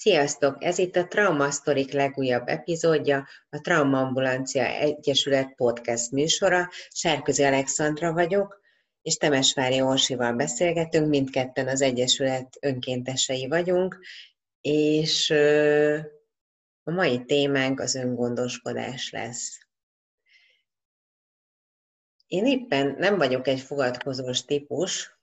Sziasztok! 0.00 0.64
Ez 0.64 0.78
itt 0.78 0.96
a 0.96 1.06
Trauma 1.06 1.50
Sztorik 1.50 1.92
legújabb 1.92 2.48
epizódja, 2.48 3.28
a 3.48 3.60
Trauma 3.60 4.00
Ambulancia 4.00 4.64
Egyesület 4.64 5.54
podcast 5.54 6.10
műsora. 6.10 6.68
Sárközi 6.90 7.42
Alexandra 7.42 8.12
vagyok, 8.12 8.60
és 9.02 9.16
Temesvári 9.16 9.80
Orsival 9.80 10.32
beszélgetünk, 10.32 11.08
mindketten 11.08 11.68
az 11.68 11.80
Egyesület 11.80 12.56
önkéntesei 12.60 13.48
vagyunk, 13.48 13.98
és 14.60 15.30
a 16.82 16.90
mai 16.90 17.24
témánk 17.24 17.80
az 17.80 17.94
öngondoskodás 17.94 19.10
lesz. 19.10 19.58
Én 22.26 22.46
éppen 22.46 22.94
nem 22.98 23.16
vagyok 23.16 23.46
egy 23.46 23.60
fogadkozós 23.60 24.44
típus, 24.44 25.19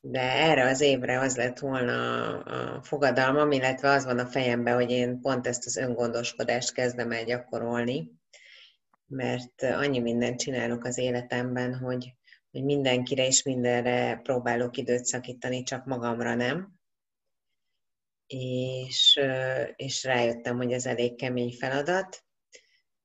de 0.00 0.20
erre 0.20 0.68
az 0.68 0.80
évre 0.80 1.20
az 1.20 1.36
lett 1.36 1.58
volna 1.58 2.38
a 2.38 2.82
fogadalmam, 2.82 3.52
illetve 3.52 3.88
az 3.90 4.04
van 4.04 4.18
a 4.18 4.26
fejemben, 4.26 4.74
hogy 4.74 4.90
én 4.90 5.20
pont 5.20 5.46
ezt 5.46 5.66
az 5.66 5.76
öngondoskodást 5.76 6.72
kezdem 6.72 7.12
el 7.12 7.24
gyakorolni, 7.24 8.10
mert 9.06 9.62
annyi 9.62 9.98
mindent 9.98 10.38
csinálok 10.38 10.84
az 10.84 10.98
életemben, 10.98 11.74
hogy, 11.74 12.14
hogy 12.50 12.64
mindenkire 12.64 13.26
és 13.26 13.42
mindenre 13.42 14.20
próbálok 14.22 14.76
időt 14.76 15.04
szakítani, 15.04 15.62
csak 15.62 15.84
magamra 15.84 16.34
nem. 16.34 16.78
És, 18.26 19.20
és 19.76 20.04
rájöttem, 20.04 20.56
hogy 20.56 20.72
ez 20.72 20.86
elég 20.86 21.16
kemény 21.16 21.52
feladat, 21.58 22.24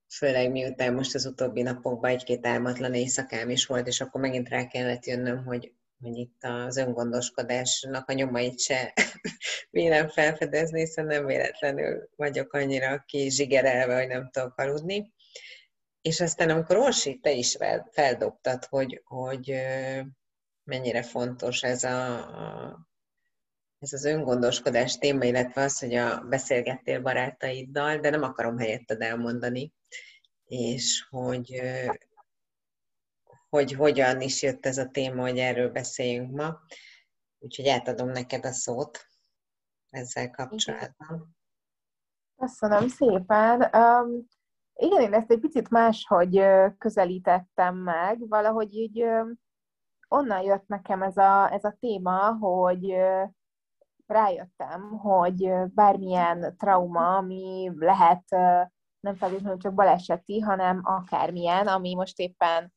főleg 0.07 0.51
miután 0.51 0.93
most 0.93 1.15
az 1.15 1.25
utóbbi 1.25 1.61
napokban 1.61 2.09
egy-két 2.09 2.45
álmatlan 2.45 2.93
éjszakám 2.93 3.49
is 3.49 3.65
volt, 3.65 3.87
és 3.87 4.01
akkor 4.01 4.21
megint 4.21 4.49
rá 4.49 4.67
kellett 4.67 5.05
jönnöm, 5.05 5.45
hogy 5.45 5.74
hogy 6.01 6.17
itt 6.17 6.43
az 6.43 6.77
öngondoskodásnak 6.77 8.09
a 8.09 8.13
nyomait 8.13 8.59
se 8.59 8.93
vélem 9.71 10.07
felfedezni, 10.07 10.79
hiszen 10.79 11.05
nem 11.05 11.25
véletlenül 11.25 12.09
vagyok 12.15 12.53
annyira 12.53 13.03
kizsigerelve, 13.07 13.97
hogy 13.97 14.07
nem 14.07 14.29
tudok 14.31 14.57
aludni. 14.57 15.13
És 16.01 16.21
aztán, 16.21 16.49
amikor 16.49 16.77
Orsi, 16.77 17.19
te 17.19 17.31
is 17.31 17.57
feldobtad, 17.91 18.65
hogy, 18.65 19.01
hogy 19.03 19.55
mennyire 20.63 21.03
fontos 21.03 21.63
ez, 21.63 21.83
a, 21.83 22.29
ez 23.79 23.93
az 23.93 24.05
öngondoskodás 24.05 24.97
téma, 24.97 25.23
illetve 25.23 25.61
az, 25.61 25.79
hogy 25.79 25.93
a 25.93 26.19
beszélgettél 26.19 27.01
barátaiddal, 27.01 27.97
de 27.97 28.09
nem 28.09 28.23
akarom 28.23 28.57
helyetted 28.57 29.01
elmondani, 29.01 29.73
és 30.45 31.05
hogy 31.09 31.61
hogy 33.55 33.71
hogyan 33.73 34.21
is 34.21 34.41
jött 34.41 34.65
ez 34.65 34.77
a 34.77 34.89
téma, 34.89 35.21
hogy 35.21 35.37
erről 35.37 35.71
beszéljünk 35.71 36.35
ma. 36.35 36.59
Úgyhogy 37.39 37.67
átadom 37.67 38.09
neked 38.09 38.45
a 38.45 38.51
szót 38.51 38.99
ezzel 39.89 40.31
kapcsolatban. 40.31 41.35
Köszönöm 42.35 42.87
szépen. 42.87 43.61
Um, 43.75 44.27
igen, 44.75 45.01
én 45.01 45.13
ezt 45.13 45.31
egy 45.31 45.39
picit 45.39 45.69
máshogy 45.69 46.41
közelítettem 46.77 47.75
meg. 47.75 48.27
Valahogy 48.27 48.73
így 48.73 49.03
onnan 50.07 50.41
jött 50.41 50.67
nekem 50.67 51.01
ez 51.01 51.17
a, 51.17 51.53
ez 51.53 51.63
a 51.63 51.77
téma, 51.79 52.37
hogy 52.37 52.95
rájöttem, 54.05 54.81
hogy 54.81 55.51
bármilyen 55.73 56.57
trauma, 56.57 57.15
ami 57.15 57.71
lehet 57.75 58.29
nem 58.99 59.15
feltétlenül 59.15 59.57
csak 59.57 59.73
baleseti, 59.73 60.39
hanem 60.39 60.79
akármilyen, 60.83 61.67
ami 61.67 61.95
most 61.95 62.19
éppen 62.19 62.73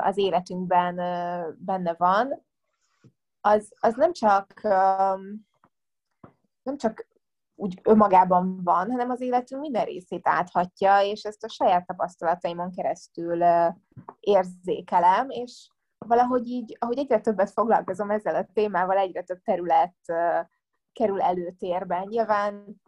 az 0.00 0.16
életünkben 0.16 0.94
benne 1.58 1.94
van, 1.96 2.44
az, 3.40 3.72
az 3.80 3.94
nem 3.94 4.12
csak 4.12 4.62
nem 6.62 6.76
csak 6.76 7.06
úgy 7.54 7.80
önmagában 7.82 8.60
van, 8.64 8.90
hanem 8.90 9.10
az 9.10 9.20
életünk 9.20 9.60
minden 9.60 9.84
részét 9.84 10.28
áthatja, 10.28 11.00
és 11.00 11.22
ezt 11.22 11.44
a 11.44 11.48
saját 11.48 11.86
tapasztalataimon 11.86 12.70
keresztül 12.70 13.42
érzékelem, 14.20 15.30
és 15.30 15.68
valahogy 15.98 16.46
így, 16.46 16.76
ahogy 16.80 16.98
egyre 16.98 17.20
többet 17.20 17.50
foglalkozom 17.50 18.10
ezzel 18.10 18.34
a 18.34 18.46
témával, 18.52 18.96
egyre 18.96 19.22
több 19.22 19.42
terület 19.42 19.96
kerül 20.92 21.20
előtérben. 21.20 22.06
Nyilván 22.08 22.80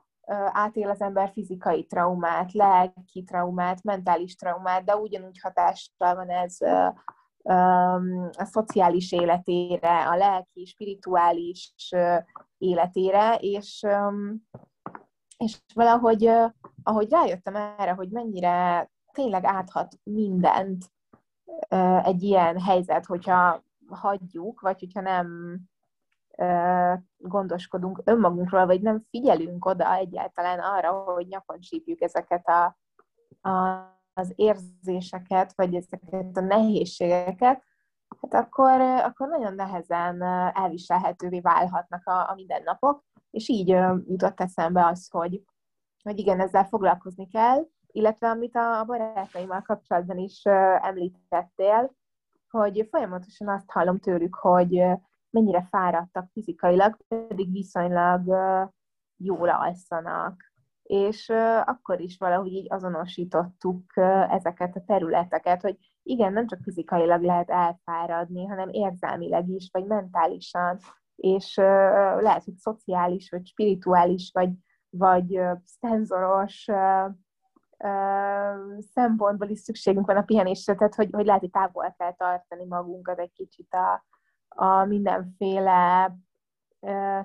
átél 0.53 0.91
az 0.91 1.01
ember 1.01 1.31
fizikai 1.33 1.85
traumát, 1.85 2.53
lelki 2.53 3.23
traumát, 3.23 3.83
mentális 3.83 4.35
traumát, 4.35 4.85
de 4.85 4.97
ugyanúgy 4.97 5.41
hatással 5.41 6.15
van 6.15 6.31
ez 6.31 6.57
a 8.37 8.45
szociális 8.45 9.13
életére, 9.13 10.09
a 10.09 10.17
lelki, 10.17 10.65
spirituális 10.65 11.75
életére, 12.59 13.35
és, 13.35 13.87
és 15.39 15.59
valahogy 15.75 16.31
ahogy 16.83 17.11
rájöttem 17.11 17.57
erre, 17.57 17.93
hogy 17.93 18.09
mennyire 18.09 18.91
tényleg 19.13 19.45
áthat 19.45 19.99
mindent 20.03 20.93
egy 22.03 22.23
ilyen 22.23 22.61
helyzet, 22.61 23.07
hogyha 23.07 23.63
hagyjuk, 23.89 24.61
vagy 24.61 24.81
hogyha 24.81 25.01
nem 25.01 25.59
gondoskodunk 27.17 28.01
önmagunkról, 28.05 28.67
vagy 28.67 28.81
nem 28.81 29.05
figyelünk 29.11 29.65
oda 29.65 29.95
egyáltalán 29.95 30.59
arra, 30.59 30.91
hogy 30.91 31.27
nyakon 31.27 31.61
sípjük 31.61 32.01
ezeket 32.01 32.49
a, 32.49 32.79
a, 33.49 33.83
az 34.13 34.33
érzéseket, 34.35 35.53
vagy 35.57 35.75
ezeket 35.75 36.37
a 36.37 36.41
nehézségeket, 36.41 37.63
hát 38.21 38.45
akkor, 38.45 38.81
akkor 38.81 39.29
nagyon 39.29 39.55
nehezen 39.55 40.23
elviselhetővé 40.53 41.41
válhatnak 41.41 42.07
a, 42.07 42.31
a 42.31 42.33
mindennapok, 42.35 43.05
és 43.31 43.49
így 43.49 43.69
jutott 44.09 44.41
eszembe 44.41 44.87
az, 44.87 45.09
hogy, 45.11 45.43
hogy 46.03 46.19
igen, 46.19 46.41
ezzel 46.41 46.65
foglalkozni 46.65 47.29
kell, 47.29 47.67
illetve 47.87 48.29
amit 48.29 48.57
a 48.57 48.85
barátaimmal 48.87 49.63
kapcsolatban 49.63 50.19
is 50.19 50.43
említettél, 50.81 51.95
hogy 52.49 52.87
folyamatosan 52.91 53.49
azt 53.49 53.71
hallom 53.71 53.99
tőlük, 53.99 54.35
hogy 54.35 54.85
mennyire 55.35 55.67
fáradtak 55.71 56.29
fizikailag, 56.33 56.97
pedig 57.09 57.53
viszonylag 57.53 58.27
jól 59.17 59.49
alszanak. 59.49 60.53
És 60.83 61.29
akkor 61.65 62.01
is 62.01 62.19
valahogy 62.19 62.53
így 62.53 62.73
azonosítottuk 62.73 63.97
ezeket 64.29 64.77
a 64.77 64.85
területeket, 64.87 65.63
hogy 65.63 65.77
igen, 66.03 66.33
nem 66.33 66.47
csak 66.47 66.59
fizikailag 66.63 67.23
lehet 67.23 67.51
elfáradni, 67.51 68.47
hanem 68.47 68.69
érzelmileg 68.69 69.49
is, 69.49 69.69
vagy 69.73 69.87
mentálisan, 69.87 70.79
és 71.17 71.57
lehet, 72.19 72.45
hogy 72.45 72.57
szociális, 72.57 73.31
vagy 73.31 73.47
spirituális, 73.47 74.31
vagy, 74.33 74.51
vagy 74.91 75.41
szenzoros 75.65 76.67
szempontból 78.93 79.49
is 79.49 79.59
szükségünk 79.59 80.07
van 80.07 80.17
a 80.17 80.23
pihenésre, 80.23 80.75
tehát 80.75 80.95
hogy, 80.95 81.09
hogy 81.13 81.27
lehet, 81.27 81.41
hogy 81.41 81.51
távol 81.51 81.95
kell 81.99 82.15
tartani 82.15 82.65
magunkat 82.65 83.19
egy 83.19 83.33
kicsit 83.33 83.75
a, 83.75 84.05
a 84.55 84.85
mindenféle 84.85 86.15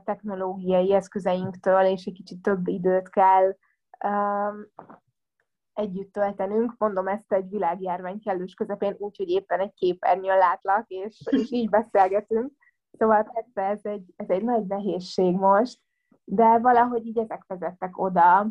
technológiai 0.04 0.94
eszközeinktől, 0.94 1.82
és 1.82 2.06
egy 2.06 2.14
kicsit 2.14 2.42
több 2.42 2.68
időt 2.68 3.10
kell 3.10 3.56
együtt 5.74 6.14
töltenünk. 6.14 6.74
Mondom 6.78 7.08
ezt 7.08 7.34
egy 7.34 7.50
világjárvány 7.50 8.20
kellős 8.20 8.54
közepén, 8.54 8.96
úgyhogy 8.98 9.30
éppen 9.30 9.60
egy 9.60 9.74
képernyőn 9.74 10.38
látlak, 10.38 10.88
és, 10.88 11.22
és 11.30 11.52
így 11.52 11.70
beszélgetünk. 11.70 12.52
Szóval 12.92 13.24
persze 13.24 13.62
ez 13.62 13.86
egy, 13.86 14.14
ez 14.16 14.30
egy 14.30 14.44
nagy 14.44 14.66
nehézség 14.66 15.36
most, 15.36 15.80
de 16.24 16.60
valahogy 16.60 17.06
így 17.06 17.18
ezek 17.18 17.44
vezettek 17.48 17.98
oda, 17.98 18.48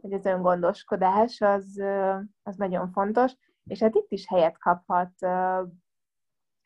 hogy 0.00 0.12
az 0.12 0.24
öngondoskodás 0.24 1.40
az, 1.40 1.82
az 2.42 2.56
nagyon 2.56 2.90
fontos, 2.92 3.36
és 3.64 3.80
hát 3.80 3.94
itt 3.94 4.10
is 4.10 4.28
helyet 4.28 4.58
kaphat 4.58 5.12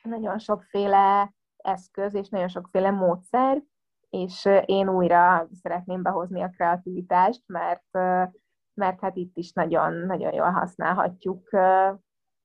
nagyon 0.02 0.38
sokféle 0.38 1.34
eszköz 1.66 2.14
és 2.14 2.28
nagyon 2.28 2.48
sokféle 2.48 2.90
módszer, 2.90 3.62
és 4.10 4.48
én 4.64 4.88
újra 4.88 5.48
szeretném 5.62 6.02
behozni 6.02 6.42
a 6.42 6.48
kreativitást, 6.48 7.42
mert, 7.46 7.90
mert 8.74 9.00
hát 9.00 9.16
itt 9.16 9.36
is 9.36 9.52
nagyon, 9.52 9.92
nagyon 9.92 10.32
jól 10.32 10.50
használhatjuk 10.50 11.52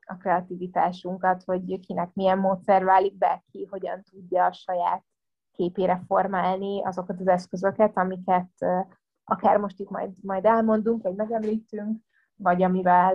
a 0.06 0.18
kreativitásunkat, 0.20 1.44
hogy 1.44 1.80
kinek 1.80 2.14
milyen 2.14 2.38
módszer 2.38 2.84
válik 2.84 3.18
be, 3.18 3.44
ki 3.52 3.68
hogyan 3.70 4.04
tudja 4.12 4.46
a 4.46 4.52
saját 4.52 5.04
képére 5.52 6.02
formálni 6.08 6.84
azokat 6.84 7.20
az 7.20 7.28
eszközöket, 7.28 7.98
amiket 7.98 8.52
akár 9.24 9.58
most 9.58 9.80
itt 9.80 9.90
majd, 9.90 10.12
majd 10.22 10.46
elmondunk, 10.46 11.04
vagy 11.04 11.16
megemlítünk, 11.16 12.02
vagy 12.36 12.64
amivel 12.64 13.14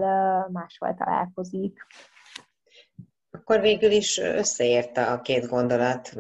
máshol 0.49 0.95
találkozik 0.95 1.87
akkor 3.37 3.61
végül 3.61 3.91
is 3.91 4.19
összeérte 4.19 5.07
a 5.07 5.21
két 5.21 5.47
gondolat 5.47 6.13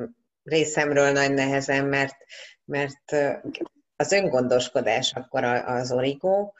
részemről 0.42 1.12
nagy 1.12 1.32
nehezen, 1.32 1.86
mert, 1.86 2.16
mert 2.64 3.12
az 3.96 4.12
öngondoskodás 4.12 5.12
akkor 5.12 5.44
az 5.44 5.92
origó, 5.92 6.54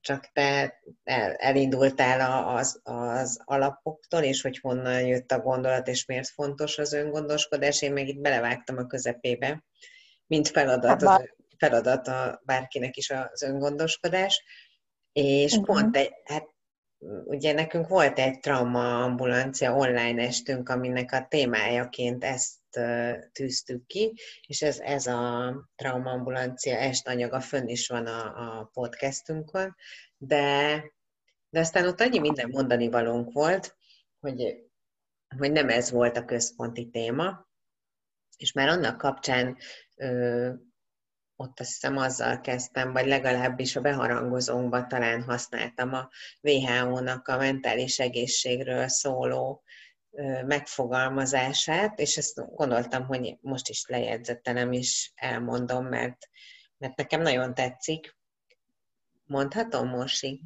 csak 0.00 0.30
te 0.32 0.80
el, 1.04 1.34
elindultál 1.34 2.46
az, 2.56 2.80
az 2.82 3.40
alapoktól, 3.44 4.22
és 4.22 4.42
hogy 4.42 4.58
honnan 4.58 5.06
jött 5.06 5.32
a 5.32 5.40
gondolat, 5.40 5.88
és 5.88 6.06
miért 6.06 6.28
fontos 6.28 6.78
az 6.78 6.92
öngondoskodás, 6.92 7.82
én 7.82 7.92
meg 7.92 8.08
itt 8.08 8.20
belevágtam 8.20 8.78
a 8.78 8.86
közepébe, 8.86 9.64
mint 10.26 10.48
feladat 10.48 11.02
az, 11.02 11.22
feladata 11.58 12.40
bárkinek 12.44 12.96
is 12.96 13.10
az 13.10 13.42
öngondoskodás, 13.42 14.44
és 15.12 15.52
uh-huh. 15.52 15.66
pont 15.66 15.96
egy, 15.96 16.12
hát 16.24 16.48
ugye 17.24 17.52
nekünk 17.52 17.88
volt 17.88 18.18
egy 18.18 18.40
trauma 18.40 19.02
ambulancia 19.02 19.74
online 19.74 20.22
estünk, 20.22 20.68
aminek 20.68 21.12
a 21.12 21.26
témájaként 21.28 22.24
ezt 22.24 22.58
tűztük 23.32 23.86
ki, 23.86 24.14
és 24.46 24.62
ez, 24.62 24.78
ez 24.78 25.06
a 25.06 25.54
trauma 25.74 26.10
ambulancia 26.10 26.76
est 26.76 27.08
anyaga 27.08 27.40
fönn 27.40 27.68
is 27.68 27.88
van 27.88 28.06
a, 28.06 28.58
a 28.58 28.70
podcastünkön, 28.72 29.76
de, 30.16 30.82
de 31.50 31.60
aztán 31.60 31.86
ott 31.86 32.00
annyi 32.00 32.18
minden 32.18 32.48
mondani 32.48 32.88
valónk 32.88 33.32
volt, 33.32 33.76
hogy, 34.20 34.68
hogy 35.36 35.52
nem 35.52 35.68
ez 35.68 35.90
volt 35.90 36.16
a 36.16 36.24
központi 36.24 36.90
téma, 36.90 37.48
és 38.36 38.52
már 38.52 38.68
annak 38.68 38.98
kapcsán 38.98 39.56
ott 41.40 41.60
azt 41.60 41.70
hiszem 41.70 41.96
azzal 41.96 42.40
kezdtem, 42.40 42.92
vagy 42.92 43.06
legalábbis 43.06 43.76
a 43.76 43.80
beharangozónkban 43.80 44.88
talán 44.88 45.22
használtam 45.22 45.92
a 45.92 46.08
WHO-nak 46.42 47.28
a 47.28 47.36
mentális 47.36 47.98
egészségről 47.98 48.88
szóló 48.88 49.62
megfogalmazását, 50.46 51.98
és 51.98 52.16
ezt 52.16 52.54
gondoltam, 52.54 53.06
hogy 53.06 53.36
most 53.40 53.68
is 53.68 53.84
lejegyzettenem 53.86 54.72
is 54.72 55.12
elmondom, 55.14 55.86
mert, 55.86 56.28
mert 56.78 56.96
nekem 56.96 57.20
nagyon 57.20 57.54
tetszik. 57.54 58.16
Mondhatom, 59.24 59.88
Morsi? 59.88 60.42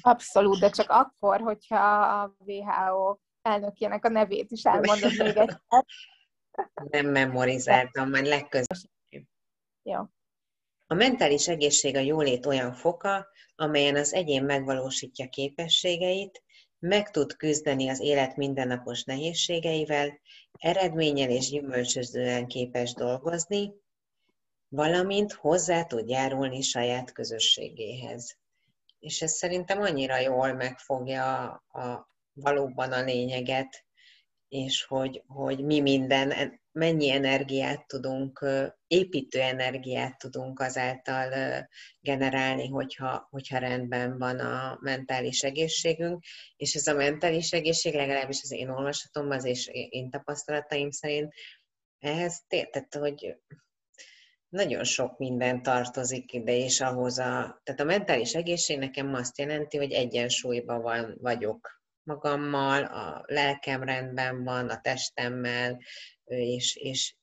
Abszolút, 0.00 0.60
de 0.60 0.70
csak 0.70 0.90
akkor, 0.90 1.40
hogyha 1.40 2.00
a 2.22 2.36
WHO 2.38 3.18
elnökének 3.42 4.04
a 4.04 4.08
nevét 4.08 4.50
is 4.50 4.64
elmondod 4.64 5.16
még 5.18 5.36
egyszer. 5.36 5.86
Nem 6.74 7.06
memorizáltam, 7.06 8.10
majd 8.10 8.26
legközelebb. 8.26 8.92
Jó. 9.86 10.00
A 10.86 10.94
mentális 10.94 11.48
egészség 11.48 11.96
a 11.96 12.00
jólét 12.00 12.46
olyan 12.46 12.72
foka, 12.72 13.26
amelyen 13.56 13.96
az 13.96 14.12
egyén 14.12 14.44
megvalósítja 14.44 15.28
képességeit, 15.28 16.42
meg 16.78 17.10
tud 17.10 17.36
küzdeni 17.36 17.88
az 17.88 18.00
élet 18.00 18.36
mindennapos 18.36 19.04
nehézségeivel, 19.04 20.20
eredménnyel 20.58 21.30
és 21.30 21.48
gyümölcsözően 21.48 22.46
képes 22.46 22.94
dolgozni, 22.94 23.72
valamint 24.68 25.32
hozzá 25.32 25.84
tud 25.84 26.08
járulni 26.08 26.60
saját 26.60 27.12
közösségéhez. 27.12 28.38
És 28.98 29.22
ez 29.22 29.32
szerintem 29.32 29.80
annyira 29.80 30.18
jól 30.18 30.52
megfogja 30.52 31.42
a, 31.42 31.80
a 31.80 32.10
valóban 32.32 32.92
a 32.92 33.02
lényeget, 33.02 33.84
és 34.54 34.84
hogy, 34.84 35.22
hogy 35.26 35.64
mi 35.64 35.80
minden, 35.80 36.60
mennyi 36.72 37.10
energiát 37.10 37.86
tudunk, 37.86 38.46
építő 38.86 39.40
energiát 39.40 40.18
tudunk 40.18 40.60
azáltal 40.60 41.28
generálni, 42.00 42.68
hogyha, 42.68 43.26
hogyha 43.30 43.58
rendben 43.58 44.18
van 44.18 44.38
a 44.38 44.78
mentális 44.80 45.42
egészségünk, 45.42 46.24
és 46.56 46.74
ez 46.74 46.86
a 46.86 46.94
mentális 46.94 47.52
egészség 47.52 47.94
legalábbis 47.94 48.42
az 48.42 48.52
én 48.52 48.68
olvasatomban, 48.68 49.44
és 49.44 49.66
én 49.88 50.10
tapasztalataim 50.10 50.90
szerint 50.90 51.34
ehhez 51.98 52.44
tehát, 52.48 52.94
hogy 52.94 53.36
nagyon 54.48 54.84
sok 54.84 55.18
minden 55.18 55.62
tartozik 55.62 56.32
ide, 56.32 56.56
és 56.56 56.80
ahhoz 56.80 57.18
a, 57.18 57.60
tehát 57.62 57.80
a 57.80 57.84
mentális 57.84 58.34
egészség 58.34 58.78
nekem 58.78 59.14
azt 59.14 59.38
jelenti, 59.38 59.76
hogy 59.76 59.92
egyensúlyban 59.92 60.82
van, 60.82 61.16
vagyok 61.20 61.82
magammal, 62.04 62.84
a 62.84 63.24
lelkem 63.26 63.82
rendben 63.82 64.44
van, 64.44 64.68
a 64.68 64.80
testemmel, 64.80 65.80
és, 66.24 66.76
és 66.76 67.14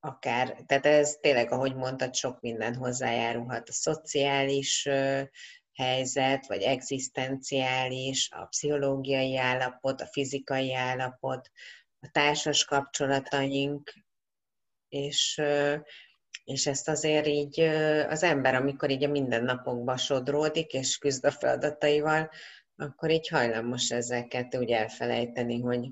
akár, 0.00 0.62
tehát 0.66 0.86
ez 0.86 1.16
tényleg, 1.20 1.52
ahogy 1.52 1.74
mondtad, 1.74 2.14
sok 2.14 2.40
minden 2.40 2.74
hozzájárulhat. 2.74 3.68
A 3.68 3.72
szociális 3.72 4.88
helyzet, 5.74 6.46
vagy 6.46 6.62
egzisztenciális, 6.62 8.28
a 8.30 8.44
pszichológiai 8.44 9.36
állapot, 9.36 10.00
a 10.00 10.06
fizikai 10.06 10.74
állapot, 10.74 11.50
a 12.00 12.08
társas 12.12 12.64
kapcsolataink, 12.64 13.92
és, 14.88 15.42
és 16.44 16.66
ezt 16.66 16.88
azért 16.88 17.26
így 17.26 17.60
az 18.08 18.22
ember, 18.22 18.54
amikor 18.54 18.90
így 18.90 19.04
a 19.04 19.08
mindennapokba 19.08 19.96
sodródik, 19.96 20.72
és 20.72 20.98
küzd 20.98 21.24
a 21.24 21.30
feladataival, 21.30 22.30
akkor 22.80 23.10
így 23.10 23.28
hajlamos 23.28 23.90
ezeket 23.90 24.56
úgy 24.56 24.70
elfelejteni, 24.70 25.60
hogy, 25.60 25.88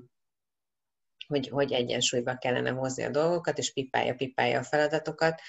hogy, 1.27 1.47
hogy 1.47 1.71
egyensúlyba 1.71 2.37
kellene 2.37 2.69
hozni 2.69 3.03
a 3.03 3.09
dolgokat, 3.09 3.57
és 3.57 3.73
pipálja, 3.73 4.15
pipálja 4.15 4.59
a 4.59 4.63
feladatokat, 4.63 5.41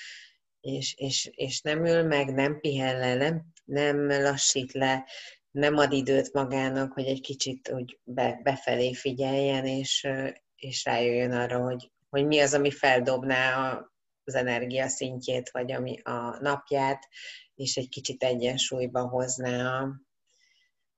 és, 0.60 0.94
és, 0.96 1.30
és 1.34 1.60
nem 1.60 1.84
ül 1.84 2.02
meg, 2.02 2.34
nem 2.34 2.60
pihen 2.60 2.98
le, 2.98 3.14
nem, 3.14 3.44
nem 3.64 4.08
lassít 4.08 4.72
le, 4.72 5.04
nem 5.50 5.76
ad 5.76 5.92
időt 5.92 6.32
magának, 6.32 6.92
hogy 6.92 7.06
egy 7.06 7.20
kicsit 7.20 7.70
úgy 7.72 7.98
be, 8.04 8.40
befelé 8.42 8.94
figyeljen, 8.94 9.66
és, 9.66 10.08
és 10.56 10.84
rájöjjön 10.84 11.32
arra, 11.32 11.62
hogy, 11.62 11.90
hogy 12.08 12.26
mi 12.26 12.40
az, 12.40 12.54
ami 12.54 12.70
feldobná 12.70 13.78
az 14.24 14.34
energia 14.34 14.88
szintjét, 14.88 15.50
vagy 15.50 15.72
ami 15.72 16.00
a 16.02 16.38
napját, 16.40 17.08
és 17.54 17.76
egy 17.76 17.88
kicsit 17.88 18.22
egyensúlyba 18.22 19.08
hozná 19.08 19.80
a, 19.80 20.00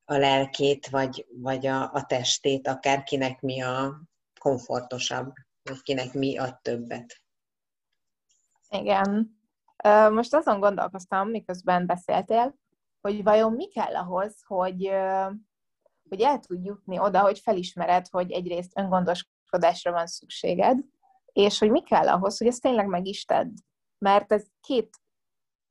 a 0.04 0.16
lelkét, 0.16 0.88
vagy, 0.88 1.26
vagy 1.31 1.66
a, 1.66 1.93
a 1.93 2.04
testét, 2.06 2.69
akár 2.69 3.02
kinek 3.02 3.40
mi 3.40 3.60
a 3.60 4.00
komfortosabb, 4.40 5.32
vagy 5.62 5.82
kinek 5.82 6.12
mi 6.12 6.38
ad 6.38 6.60
többet. 6.60 7.20
Igen. 8.69 9.40
Most 10.10 10.34
azon 10.34 10.60
gondolkoztam, 10.60 11.28
miközben 11.28 11.87
beszéltél, 11.87 12.54
hogy 13.00 13.22
vajon 13.22 13.52
mi 13.52 13.69
kell 13.69 13.96
ahhoz, 13.96 14.43
hogy, 14.46 14.90
hogy 16.08 16.20
el 16.20 16.38
tudj 16.38 16.66
jutni 16.66 16.98
oda, 16.98 17.20
hogy 17.20 17.38
felismered, 17.38 18.08
hogy 18.08 18.31
egyrészt 18.31 18.78
öngondoskodásra 18.78 19.93
van 19.93 20.06
szükséged, 20.06 20.78
és 21.32 21.58
hogy 21.58 21.70
mi 21.70 21.82
kell 21.82 22.08
ahhoz, 22.08 22.38
hogy 22.38 22.46
ezt 22.46 22.62
tényleg 22.62 22.87
meg 22.87 23.06
is 23.06 23.25
tedd. 23.25 23.50
Mert 23.98 24.32
ez 24.32 24.46
két 24.60 24.96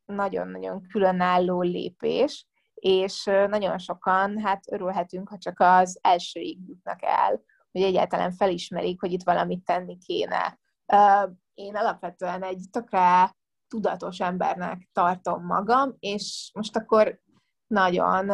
nagyon-nagyon 0.06 0.82
különálló 0.82 1.62
lépés, 1.62 2.48
és 2.82 3.24
nagyon 3.24 3.78
sokan 3.78 4.40
hát 4.40 4.72
örülhetünk, 4.72 5.30
ha 5.30 5.38
csak 5.38 5.60
az 5.60 6.00
elsőig 6.02 6.58
jutnak 6.68 7.04
el, 7.04 7.42
hogy 7.72 7.82
egyáltalán 7.82 8.32
felismerik, 8.32 9.00
hogy 9.00 9.12
itt 9.12 9.24
valamit 9.24 9.64
tenni 9.64 9.98
kéne. 9.98 10.60
Én 11.54 11.76
alapvetően 11.76 12.44
egy 12.44 12.64
tökre 12.72 13.36
tudatos 13.68 14.20
embernek 14.20 14.90
tartom 14.92 15.46
magam, 15.46 15.96
és 16.00 16.52
most 16.54 16.76
akkor 16.76 17.20
nagyon 17.68 18.28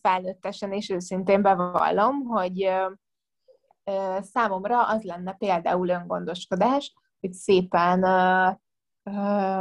felnőttesen 0.00 0.72
és 0.72 0.90
őszintén 0.90 1.42
bevallom, 1.42 2.24
hogy 2.24 2.70
számomra 4.20 4.86
az 4.86 5.02
lenne 5.02 5.32
például 5.32 5.88
öngondoskodás, 5.88 6.94
hogy 7.20 7.32
szépen 7.32 8.00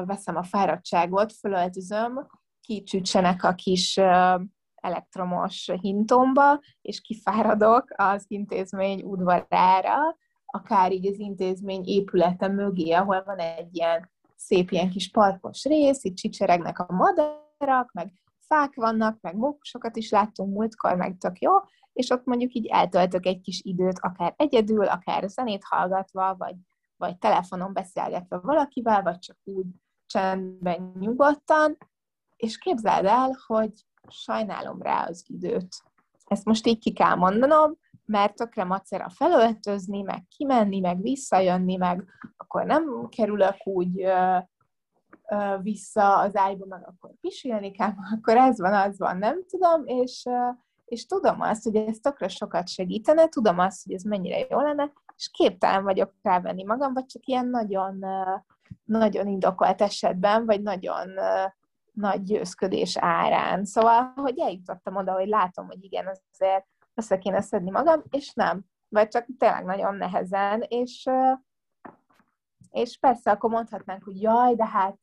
veszem 0.06 0.36
a 0.36 0.44
fáradtságot, 0.44 1.34
fölöltözöm, 1.34 2.28
kicsütsenek 2.66 3.44
a 3.44 3.54
kis 3.54 4.00
elektromos 4.76 5.72
hintomba, 5.82 6.60
és 6.82 7.02
kifáradok 7.02 7.86
az 7.96 8.26
intézmény 8.28 9.02
udvarára, 9.02 9.98
akár 10.46 10.92
így 10.92 11.08
az 11.08 11.20
intézmény 11.20 11.84
épülete 11.86 12.48
mögé, 12.48 12.92
ahol 12.92 13.24
van 13.24 13.38
egy 13.38 13.76
ilyen 13.76 14.12
szép 14.36 14.72
ilyen 14.72 14.90
kis 14.90 15.12
parkos 15.12 15.64
rész, 15.64 16.04
itt 16.04 16.16
csicseregnek 16.16 16.80
a 16.80 16.94
madarak, 16.94 17.92
meg 17.92 18.14
fák 18.48 18.76
vannak, 18.76 19.18
meg 19.22 19.36
mókusokat 19.36 19.96
is 19.96 20.10
láttunk 20.10 20.54
múltkor, 20.54 20.96
meg 20.96 21.18
tök 21.18 21.40
jó, 21.40 21.52
és 21.94 22.10
ott 22.10 22.26
mondjuk 22.26 22.54
így 22.54 22.68
eltöltök 22.68 23.26
egy 23.26 23.42
kis 23.42 23.62
időt, 23.64 24.00
akár 24.00 24.34
egyedül, 24.38 24.86
akár 24.86 25.30
zenét 25.30 25.64
hallgatva, 25.64 26.36
vagy, 26.38 26.56
vagy 26.98 27.18
telefonon 27.18 27.74
beszélgetve 27.74 28.38
valakivel, 28.38 29.02
vagy 29.02 29.20
csak 29.20 29.38
úgy 29.44 29.66
csendben, 30.06 30.96
nyugodtan, 31.00 31.78
és 32.44 32.58
képzeld 32.58 33.06
el, 33.06 33.38
hogy 33.48 33.72
sajnálom 34.08 34.82
rá 34.82 35.06
az 35.06 35.26
időt. 35.28 35.76
Ezt 36.26 36.46
most 36.46 36.68
így 36.68 36.80
ki 36.80 36.94
kell 36.94 37.16
mondanom, 37.16 37.78
mert 38.06 38.36
tökre 38.36 38.64
macera 38.64 39.10
felöltözni, 39.10 40.02
meg 40.02 40.24
kimenni, 40.38 40.80
meg 40.80 41.02
visszajönni, 41.02 41.76
meg 41.76 42.06
akkor 42.38 42.66
nem 42.66 43.08
kerülök 43.10 43.56
úgy 43.68 44.02
ö, 44.02 44.38
ö, 45.30 45.58
vissza 45.62 46.18
az 46.18 46.36
ágyba, 46.36 46.66
meg 46.66 46.88
akkor 46.88 47.12
pisilni 47.22 47.72
kell, 47.72 47.94
akkor 48.16 48.38
ez 48.38 48.60
van, 48.60 48.74
az 48.74 49.00
van, 49.00 49.18
nem 49.18 49.46
tudom, 49.48 49.86
és, 49.86 50.24
ö, 50.26 50.50
és 50.86 51.06
tudom 51.06 51.42
azt, 51.42 51.64
hogy 51.64 51.76
ez 51.76 51.98
tökre 51.98 52.28
sokat 52.28 52.68
segítene, 52.68 53.28
tudom 53.28 53.60
azt, 53.60 53.84
hogy 53.84 53.94
ez 53.94 54.04
mennyire 54.04 54.46
jó 54.50 54.60
lenne, 54.62 54.92
és 55.16 55.30
képtelen 55.34 55.84
vagyok 55.84 56.14
rávenni 56.22 56.64
magam, 56.64 56.94
vagy 56.94 57.06
csak 57.06 57.26
ilyen 57.26 57.48
nagyon, 57.48 58.06
nagyon 58.84 59.28
indokolt 59.28 59.82
esetben, 59.82 60.46
vagy 60.46 60.62
nagyon 60.62 61.10
nagy 61.94 62.24
győzködés 62.24 62.98
árán. 62.98 63.66
Szóval, 63.66 64.14
hogy 64.16 64.40
eljutottam 64.40 64.96
oda, 64.96 65.14
hogy 65.14 65.28
látom, 65.28 65.66
hogy 65.66 65.84
igen, 65.84 66.08
azért 66.32 66.66
össze 66.94 67.18
kéne 67.18 67.42
szedni 67.42 67.70
magam, 67.70 68.04
és 68.10 68.34
nem. 68.34 68.62
Vagy 68.90 69.08
csak 69.08 69.26
tényleg 69.38 69.66
nagyon 69.66 69.96
nehezen, 69.96 70.62
és, 70.68 71.10
És 72.70 72.98
persze 72.98 73.32
akkor 73.32 73.50
mondhatnánk, 73.50 74.04
hogy 74.04 74.22
jaj, 74.22 74.56
de 74.56 74.66
hát 74.66 75.00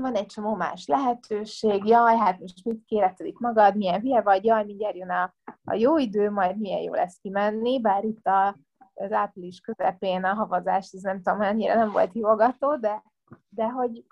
van 0.00 0.14
egy 0.14 0.26
csomó 0.26 0.54
más 0.54 0.86
lehetőség, 0.86 1.84
jaj, 1.84 2.16
hát 2.16 2.40
most 2.40 2.64
mit 2.64 2.84
kéretedik 2.84 3.38
magad, 3.38 3.76
milyen 3.76 4.00
hülye 4.00 4.20
vagy, 4.20 4.44
jaj, 4.44 4.64
mindjárt 4.64 4.96
jön 4.96 5.10
a, 5.10 5.34
a 5.64 5.74
jó 5.74 5.98
idő, 5.98 6.30
majd 6.30 6.58
milyen 6.58 6.80
jó 6.80 6.92
lesz 6.92 7.18
kimenni, 7.22 7.80
bár 7.80 8.04
itt 8.04 8.26
a, 8.26 8.56
az 8.94 9.12
április 9.12 9.60
közepén 9.60 10.24
a 10.24 10.34
havazás, 10.34 10.92
ez 10.92 11.02
nem 11.02 11.22
tudom, 11.22 11.38
mennyire 11.38 11.74
nem 11.74 11.90
volt 11.90 12.12
hívogató, 12.12 12.76
de, 12.76 13.02
de 13.48 13.68
hogy, 13.68 14.04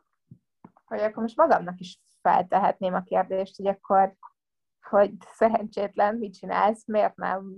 hogy 0.88 1.00
akkor 1.00 1.23
most 1.23 1.37
magamnak 1.37 1.78
is 1.80 2.00
feltehetném 2.23 2.95
a 2.95 3.02
kérdést, 3.02 3.57
hogy 3.57 3.66
akkor, 3.66 4.14
hogy 4.90 5.12
szerencsétlen, 5.33 6.14
mit 6.14 6.38
csinálsz, 6.38 6.87
miért 6.87 7.16
nem, 7.16 7.57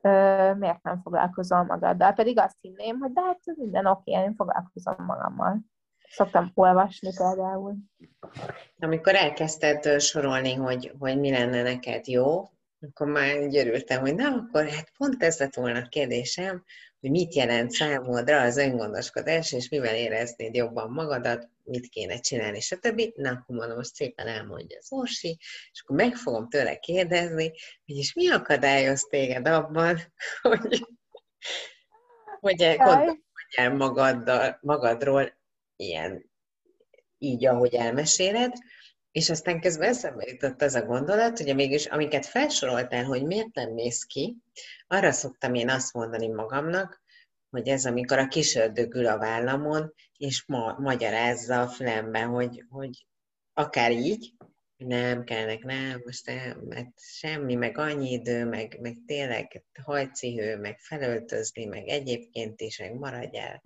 ö, 0.00 0.54
miért 0.54 0.82
nem 0.82 1.00
foglalkozol 1.02 1.64
magaddal, 1.64 2.12
pedig 2.12 2.38
azt 2.38 2.56
hinném, 2.60 2.98
hogy 2.98 3.12
de 3.12 3.20
hát 3.20 3.40
minden 3.44 3.86
oké, 3.86 4.12
én 4.12 4.34
foglalkozom 4.34 5.04
magammal. 5.04 5.58
Szoktam 6.08 6.50
olvasni 6.54 7.10
például. 7.16 7.74
Amikor 8.78 9.14
elkezdted 9.14 10.00
sorolni, 10.00 10.54
hogy, 10.54 10.94
hogy 10.98 11.20
mi 11.20 11.30
lenne 11.30 11.62
neked 11.62 12.06
jó, 12.06 12.44
akkor 12.80 13.06
már 13.06 13.38
úgy 13.38 13.56
örültem, 13.56 14.00
hogy 14.00 14.14
na, 14.14 14.28
akkor 14.28 14.68
hát 14.68 14.92
pont 14.96 15.22
ez 15.22 15.38
lett 15.38 15.54
volna 15.54 15.78
a 15.78 15.88
kérdésem, 15.88 16.64
hogy 17.04 17.12
mit 17.12 17.34
jelent 17.34 17.70
számodra 17.70 18.40
az 18.40 18.56
öngondoskodás, 18.56 19.52
és 19.52 19.68
mivel 19.68 19.94
éreznéd 19.94 20.54
jobban 20.54 20.90
magadat, 20.90 21.48
mit 21.62 21.88
kéne 21.88 22.18
csinálni, 22.18 22.60
stb. 22.60 23.02
Na, 23.14 23.30
akkor 23.30 23.56
mondom, 23.56 23.76
most 23.76 23.94
szépen 23.94 24.26
elmondja 24.26 24.78
az 24.78 24.92
Orsi, 24.92 25.38
és 25.72 25.82
akkor 25.82 25.96
meg 25.96 26.14
fogom 26.14 26.48
tőle 26.48 26.76
kérdezni, 26.76 27.52
hogy 27.86 27.96
is 27.96 28.14
mi 28.14 28.30
akadályoz 28.30 29.02
téged 29.02 29.48
abban, 29.48 29.98
hogy, 30.42 30.86
hogy 32.40 32.56
gondolkodjál 32.56 33.76
magaddal, 33.76 34.58
magadról 34.60 35.32
ilyen, 35.76 36.30
így, 37.18 37.46
ahogy 37.46 37.74
elmeséled, 37.74 38.52
és 39.14 39.30
aztán 39.30 39.60
közben 39.60 39.88
eszembe 39.88 40.24
jutott 40.26 40.62
az 40.62 40.74
a 40.74 40.84
gondolat, 40.84 41.38
hogy 41.38 41.54
mégis 41.54 41.86
amiket 41.86 42.26
felsoroltál, 42.26 43.04
hogy 43.04 43.24
miért 43.24 43.54
nem 43.54 43.70
mész 43.72 44.04
ki, 44.04 44.36
arra 44.86 45.12
szoktam 45.12 45.54
én 45.54 45.68
azt 45.68 45.92
mondani 45.92 46.28
magamnak, 46.28 47.02
hogy 47.50 47.68
ez 47.68 47.86
amikor 47.86 48.18
a 48.18 48.28
kisördögül 48.28 49.06
a 49.06 49.18
vállamon, 49.18 49.94
és 50.16 50.44
ma- 50.46 50.78
magyarázza 50.78 51.60
a 51.60 51.68
fülemben, 51.68 52.28
hogy, 52.28 52.64
hogy 52.68 53.06
akár 53.52 53.92
így, 53.92 54.32
nem 54.76 55.24
kellnek, 55.24 55.62
nem, 55.62 56.02
most 56.04 56.26
nem, 56.26 56.60
mert 56.68 57.00
semmi, 57.00 57.54
meg 57.54 57.78
annyi 57.78 58.10
idő, 58.10 58.44
meg, 58.44 58.78
meg 58.80 58.96
tényleg 59.06 59.64
hajcihő, 59.82 60.56
meg 60.56 60.78
felöltözni, 60.78 61.64
meg 61.64 61.88
egyébként 61.88 62.60
is, 62.60 62.78
meg 62.78 62.94
maradjál 62.94 63.62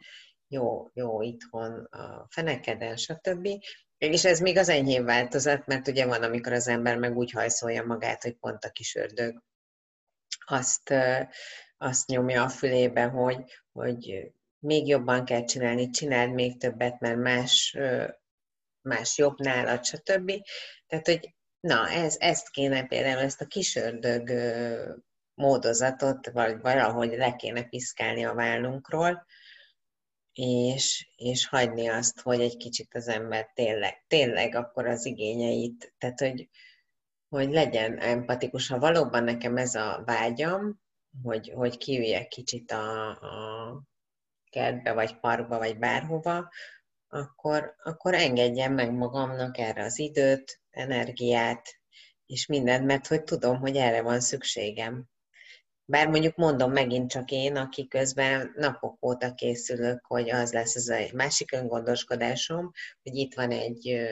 jó, 0.48 0.90
jó 0.94 1.22
itthon 1.22 1.84
a 1.84 2.26
fenekeden, 2.30 2.96
stb. 2.96 3.48
És 3.98 4.24
ez 4.24 4.40
még 4.40 4.56
az 4.56 4.68
enyhén 4.68 5.04
változat, 5.04 5.66
mert 5.66 5.88
ugye 5.88 6.06
van, 6.06 6.22
amikor 6.22 6.52
az 6.52 6.68
ember 6.68 6.96
meg 6.96 7.16
úgy 7.16 7.30
hajszolja 7.30 7.84
magát, 7.84 8.22
hogy 8.22 8.34
pont 8.34 8.64
a 8.64 8.70
kis 8.70 8.94
ördög 8.94 9.42
azt, 10.46 10.94
azt 11.78 12.06
nyomja 12.06 12.42
a 12.42 12.48
fülébe, 12.48 13.04
hogy, 13.04 13.60
hogy 13.72 14.32
még 14.58 14.86
jobban 14.86 15.24
kell 15.24 15.44
csinálni, 15.44 15.90
csináld 15.90 16.32
még 16.32 16.58
többet, 16.58 17.00
mert 17.00 17.16
más, 17.16 17.76
más 18.80 19.18
jobb 19.18 19.38
nálad, 19.38 19.84
stb. 19.84 20.32
Tehát, 20.86 21.06
hogy 21.06 21.34
na, 21.60 21.88
ez, 21.88 22.16
ezt 22.18 22.50
kéne 22.50 22.86
például, 22.86 23.18
ezt 23.18 23.40
a 23.40 23.46
kisördög 23.46 24.30
módozatot, 25.34 26.30
vagy 26.30 26.60
valahogy 26.60 27.16
le 27.16 27.36
kéne 27.36 27.62
piszkálni 27.62 28.24
a 28.24 28.34
vállunkról, 28.34 29.26
és, 30.40 31.08
és 31.16 31.48
hagyni 31.48 31.88
azt, 31.88 32.20
hogy 32.20 32.40
egy 32.40 32.56
kicsit 32.56 32.94
az 32.94 33.08
ember 33.08 33.50
tényleg, 33.54 34.04
tényleg 34.06 34.54
akkor 34.54 34.86
az 34.86 35.06
igényeit, 35.06 35.94
tehát 35.98 36.20
hogy, 36.20 36.48
hogy 37.28 37.50
legyen 37.50 37.98
empatikus. 37.98 38.68
Ha 38.68 38.78
valóban 38.78 39.24
nekem 39.24 39.56
ez 39.56 39.74
a 39.74 40.02
vágyam, 40.04 40.80
hogy, 41.22 41.52
hogy 41.54 41.76
kiüljek 41.76 42.28
kicsit 42.28 42.70
a, 42.70 43.08
a 43.08 43.82
kertbe, 44.50 44.92
vagy 44.92 45.18
parkba, 45.18 45.58
vagy 45.58 45.78
bárhova, 45.78 46.48
akkor, 47.08 47.74
akkor 47.82 48.14
engedjem 48.14 48.74
meg 48.74 48.92
magamnak 48.92 49.58
erre 49.58 49.84
az 49.84 49.98
időt, 49.98 50.60
energiát, 50.70 51.68
és 52.26 52.46
mindent, 52.46 52.86
mert 52.86 53.06
hogy 53.06 53.22
tudom, 53.24 53.58
hogy 53.58 53.76
erre 53.76 54.02
van 54.02 54.20
szükségem. 54.20 55.04
Bár 55.90 56.08
mondjuk 56.08 56.36
mondom 56.36 56.72
megint 56.72 57.10
csak 57.10 57.30
én, 57.30 57.56
aki 57.56 57.88
közben 57.88 58.52
napok 58.56 59.06
óta 59.06 59.34
készülök, 59.34 60.06
hogy 60.06 60.30
az 60.30 60.52
lesz 60.52 60.76
az 60.76 60.88
egy 60.88 61.12
másik 61.12 61.52
öngondoskodásom, 61.52 62.70
hogy 63.02 63.14
itt 63.14 63.34
van 63.34 63.50
egy 63.50 64.08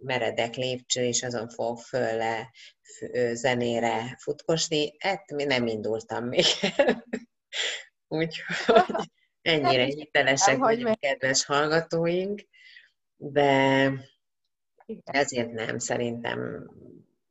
meredek 0.00 0.54
lépcső, 0.54 1.04
és 1.04 1.22
azon 1.22 1.48
fog 1.48 1.78
föl 1.78 2.16
le 2.16 2.50
zenére 3.32 4.16
futkosni. 4.20 4.96
Hát 4.98 5.24
nem 5.26 5.66
indultam 5.66 6.24
még. 6.24 6.44
Úgyhogy 8.08 9.10
ennyire 9.42 9.84
hitelesek 9.84 10.56
vagyunk, 10.56 10.98
kedves 10.98 11.44
hallgatóink, 11.44 12.42
de 13.16 13.90
ezért 15.04 15.52
nem, 15.52 15.78
szerintem 15.78 16.70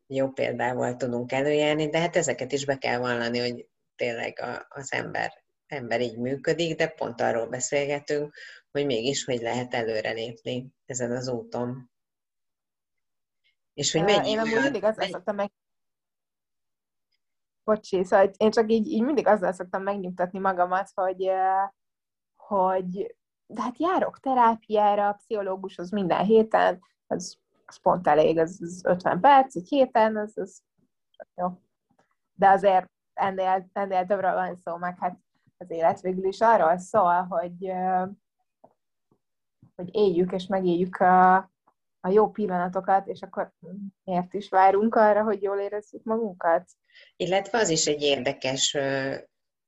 jó 0.07 0.29
példával 0.29 0.95
tudunk 0.95 1.31
előjárni, 1.31 1.89
de 1.89 1.99
hát 1.99 2.15
ezeket 2.15 2.51
is 2.51 2.65
be 2.65 2.77
kell 2.77 2.97
vallani, 2.97 3.39
hogy 3.39 3.71
tényleg 3.95 4.39
a, 4.39 4.65
az 4.69 4.93
ember, 4.93 5.43
ember 5.67 6.01
így 6.01 6.17
működik, 6.17 6.77
de 6.77 6.87
pont 6.87 7.21
arról 7.21 7.47
beszélgetünk, 7.47 8.33
hogy 8.71 8.85
mégis 8.85 9.23
hogy 9.23 9.41
lehet 9.41 9.73
előrelépni 9.73 10.73
ezen 10.85 11.11
az 11.11 11.27
úton. 11.27 11.91
És 13.73 13.91
hogy 13.91 14.03
mennyi 14.03 14.29
Én 14.29 14.39
amúgy 14.39 14.61
mindig 14.61 14.83
azzal 14.83 15.07
szoktam 15.07 15.35
meg... 15.35 15.51
Bocsi, 17.63 18.03
szóval 18.03 18.31
én 18.37 18.51
csak 18.51 18.71
így, 18.71 18.87
így 18.87 19.03
mindig 19.03 19.27
azzal 19.27 19.51
szoktam 19.51 19.83
megnyugtatni 19.83 20.39
magamat, 20.39 20.89
hogy, 20.93 21.31
hogy 22.35 23.15
de 23.45 23.61
hát 23.61 23.79
járok 23.79 24.19
terápiára, 24.19 25.13
pszichológushoz 25.13 25.91
minden 25.91 26.25
héten, 26.25 26.81
az, 27.07 27.37
az 27.65 27.81
pont 27.81 28.07
elég, 28.07 28.37
az, 28.37 28.59
az 28.61 28.81
50 28.85 29.19
perc, 29.19 29.55
egy 29.55 29.67
héten, 29.67 30.17
az, 30.17 30.37
az 30.37 30.61
jó. 31.35 31.47
De 32.33 32.49
azért 32.49 32.92
ennél, 33.13 33.69
ennél 33.73 34.05
többről 34.05 34.33
van 34.33 34.55
szó, 34.63 34.77
meg 34.77 34.97
hát 34.99 35.17
az 35.57 35.69
élet 35.69 36.01
végül 36.01 36.25
is 36.25 36.41
arról 36.41 36.77
szól, 36.77 37.21
hogy, 37.21 37.71
hogy 39.75 39.95
éljük 39.95 40.31
és 40.31 40.47
megéljük 40.47 40.95
a, 40.95 41.35
a 41.99 42.09
jó 42.09 42.29
pillanatokat, 42.29 43.07
és 43.07 43.21
akkor 43.21 43.53
miért 44.03 44.33
is 44.33 44.49
várunk 44.49 44.95
arra, 44.95 45.23
hogy 45.23 45.41
jól 45.41 45.59
érezzük 45.59 46.03
magunkat? 46.03 46.69
Illetve 47.15 47.57
az 47.57 47.69
is 47.69 47.85
egy 47.85 48.01
érdekes 48.01 48.77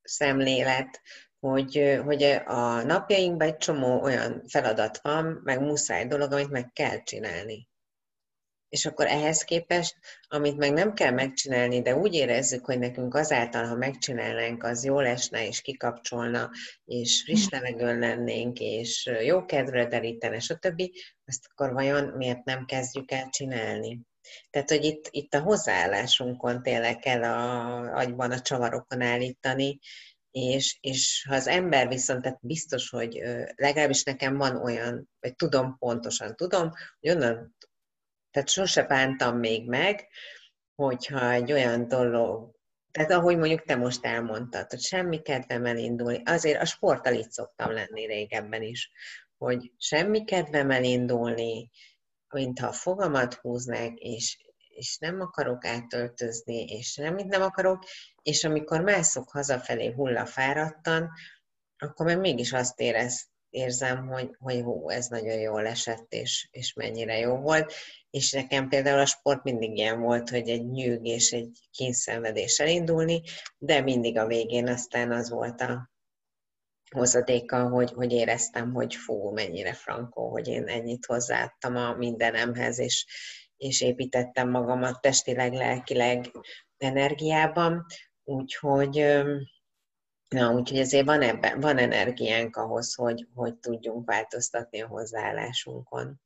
szemlélet, 0.01 1.01
hogy, 1.39 2.01
hogy 2.05 2.23
a 2.45 2.83
napjainkban 2.83 3.47
egy 3.47 3.57
csomó 3.57 4.01
olyan 4.01 4.41
feladat 4.47 5.01
van, 5.01 5.41
meg 5.43 5.61
muszáj 5.61 6.07
dolog, 6.07 6.31
amit 6.31 6.49
meg 6.49 6.71
kell 6.73 7.03
csinálni. 7.03 7.67
És 8.75 8.85
akkor 8.85 9.05
ehhez 9.05 9.43
képest, 9.43 9.95
amit 10.27 10.57
meg 10.57 10.73
nem 10.73 10.93
kell 10.93 11.11
megcsinálni, 11.11 11.81
de 11.81 11.95
úgy 11.95 12.13
érezzük, 12.13 12.65
hogy 12.65 12.79
nekünk 12.79 13.13
azáltal, 13.13 13.65
ha 13.65 13.75
megcsinálnánk, 13.75 14.63
az 14.63 14.83
jó 14.83 14.99
lesne, 14.99 15.47
és 15.47 15.61
kikapcsolna, 15.61 16.49
és 16.85 17.21
friss 17.23 17.49
levegőn 17.49 17.99
lennénk, 17.99 18.59
és 18.59 19.09
jó 19.23 19.45
kedvre 19.45 19.85
derítene, 19.85 20.39
stb., 20.39 20.81
azt 21.25 21.47
akkor 21.51 21.73
vajon 21.73 22.03
miért 22.03 22.43
nem 22.43 22.65
kezdjük 22.65 23.11
el 23.11 23.29
csinálni? 23.29 24.01
Tehát, 24.49 24.69
hogy 24.69 24.83
itt, 24.83 25.07
itt 25.09 25.33
a 25.33 25.41
hozzáállásunkon 25.41 26.63
tényleg 26.63 26.97
kell 26.99 27.23
a 27.23 27.97
agyban 27.97 28.31
a 28.31 28.39
csavarokon 28.39 29.01
állítani, 29.01 29.79
és, 30.31 30.77
és 30.81 31.25
ha 31.29 31.35
az 31.35 31.47
ember 31.47 31.87
viszont, 31.87 32.21
tehát 32.21 32.39
biztos, 32.41 32.89
hogy 32.89 33.21
legalábbis 33.55 34.03
nekem 34.03 34.37
van 34.37 34.55
olyan, 34.55 35.09
vagy 35.19 35.35
tudom, 35.35 35.77
pontosan 35.79 36.35
tudom, 36.35 36.71
hogy 36.99 37.09
onnan 37.09 37.55
tehát 38.35 38.49
sose 38.49 38.83
bántam 38.83 39.37
még 39.37 39.67
meg, 39.67 40.07
hogyha 40.75 41.31
egy 41.31 41.51
olyan 41.51 41.87
dolog, 41.87 42.55
tehát 42.91 43.11
ahogy 43.11 43.37
mondjuk 43.37 43.63
te 43.63 43.75
most 43.75 44.05
elmondtad, 44.05 44.69
hogy 44.69 44.79
semmi 44.79 45.21
kedvem 45.21 45.65
elindulni, 45.65 46.21
azért 46.25 46.61
a 46.61 46.65
sporttal 46.65 47.13
így 47.13 47.31
szoktam 47.31 47.71
lenni 47.71 48.05
régebben 48.05 48.61
is, 48.61 48.91
hogy 49.37 49.71
semmi 49.77 50.23
kedvem 50.23 50.71
elindulni, 50.71 51.69
mintha 52.33 52.67
a 52.67 52.71
fogamat 52.71 53.33
húznák, 53.33 53.93
és, 53.95 54.37
és 54.69 54.97
nem 54.97 55.21
akarok 55.21 55.65
átöltözni, 55.65 56.63
és 56.63 56.91
semmit 56.91 57.27
nem 57.27 57.41
akarok, 57.41 57.83
és 58.21 58.43
amikor 58.43 58.81
mászok 58.81 59.29
hazafelé 59.29 59.91
hullafáradtan, 59.91 61.11
akkor 61.77 62.05
meg 62.05 62.19
mégis 62.19 62.53
azt 62.53 62.79
érez, 62.79 63.29
érzem, 63.55 64.07
hogy, 64.07 64.29
hogy 64.39 64.61
hú, 64.61 64.89
ez 64.89 65.07
nagyon 65.07 65.39
jól 65.39 65.67
esett, 65.67 66.13
és, 66.13 66.47
és 66.51 66.73
mennyire 66.73 67.17
jó 67.17 67.35
volt. 67.35 67.73
És 68.09 68.31
nekem 68.31 68.69
például 68.69 68.99
a 68.99 69.05
sport 69.05 69.43
mindig 69.43 69.77
ilyen 69.77 70.01
volt, 70.01 70.29
hogy 70.29 70.49
egy 70.49 70.65
nyűg 70.65 71.05
és 71.05 71.31
egy 71.31 71.59
kényszenvedés 71.71 72.59
elindulni, 72.59 73.21
de 73.57 73.81
mindig 73.81 74.17
a 74.17 74.27
végén 74.27 74.67
aztán 74.67 75.11
az 75.11 75.29
volt 75.29 75.61
a, 75.61 75.93
hozadéka, 76.95 77.69
hogy, 77.69 77.91
hogy 77.91 78.11
éreztem, 78.11 78.73
hogy 78.73 78.95
fú, 78.95 79.31
mennyire 79.31 79.73
frankó, 79.73 80.29
hogy 80.29 80.47
én 80.47 80.67
ennyit 80.67 81.05
hozzáadtam 81.05 81.75
a 81.75 81.93
mindenemhez, 81.93 82.79
és, 82.79 83.05
és 83.57 83.81
építettem 83.81 84.49
magamat 84.49 85.01
testileg, 85.01 85.53
lelkileg, 85.53 86.31
energiában. 86.77 87.85
Úgyhogy, 88.23 89.05
na, 90.27 90.53
úgyhogy 90.53 90.79
ezért 90.79 91.05
van, 91.05 91.21
ebben, 91.21 91.59
van 91.59 91.77
energiánk 91.77 92.55
ahhoz, 92.55 92.95
hogy, 92.95 93.27
hogy 93.33 93.55
tudjunk 93.55 94.05
változtatni 94.05 94.81
a 94.81 94.87
hozzáállásunkon. 94.87 96.21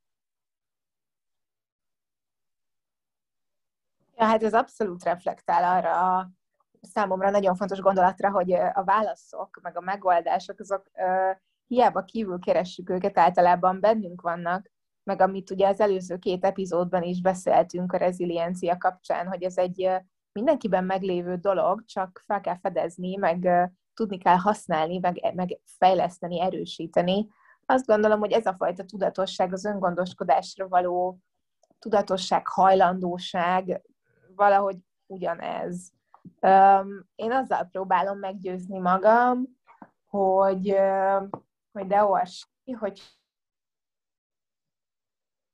Ja, 4.15 4.25
hát 4.25 4.43
ez 4.43 4.53
abszolút 4.53 5.03
reflektál 5.03 5.77
arra 5.77 6.17
a 6.17 6.31
számomra 6.81 7.29
nagyon 7.29 7.55
fontos 7.55 7.79
gondolatra, 7.79 8.31
hogy 8.31 8.51
a 8.53 8.83
válaszok, 8.83 9.59
meg 9.61 9.77
a 9.77 9.81
megoldások, 9.81 10.59
azok 10.59 10.91
hiába 11.67 12.03
kívül 12.03 12.39
keressük 12.39 12.89
őket, 12.89 13.17
általában 13.17 13.79
bennünk 13.79 14.21
vannak, 14.21 14.71
meg 15.03 15.21
amit 15.21 15.49
ugye 15.49 15.67
az 15.67 15.79
előző 15.79 16.17
két 16.17 16.45
epizódban 16.45 17.03
is 17.03 17.21
beszéltünk 17.21 17.93
a 17.93 17.97
reziliencia 17.97 18.77
kapcsán, 18.77 19.27
hogy 19.27 19.43
ez 19.43 19.57
egy 19.57 19.89
mindenkiben 20.31 20.83
meglévő 20.83 21.35
dolog, 21.35 21.85
csak 21.85 22.23
fel 22.25 22.41
kell 22.41 22.57
fedezni, 22.59 23.15
meg 23.15 23.71
tudni 23.99 24.17
kell 24.17 24.37
használni, 24.37 24.97
meg, 24.97 25.33
meg 25.35 25.59
fejleszteni, 25.65 26.41
erősíteni. 26.41 27.27
Azt 27.65 27.85
gondolom, 27.85 28.19
hogy 28.19 28.31
ez 28.31 28.45
a 28.45 28.55
fajta 28.57 28.83
tudatosság, 28.83 29.53
az 29.53 29.65
öngondoskodásra 29.65 30.67
való 30.67 31.19
tudatosság, 31.79 32.47
hajlandóság 32.47 33.81
valahogy 34.35 34.77
ugyanez. 35.05 35.91
Én 37.15 37.31
azzal 37.31 37.63
próbálom 37.71 38.19
meggyőzni 38.19 38.79
magam, 38.79 39.45
hogy, 40.07 40.75
hogy 41.71 41.87
de 41.87 42.03
orsi, 42.03 42.71
hogy 42.79 43.01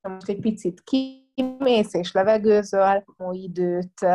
most 0.00 0.28
egy 0.28 0.40
picit 0.40 0.82
kimész 0.82 1.94
és 1.94 2.12
levegőzöl, 2.12 3.04
időt 3.30 4.06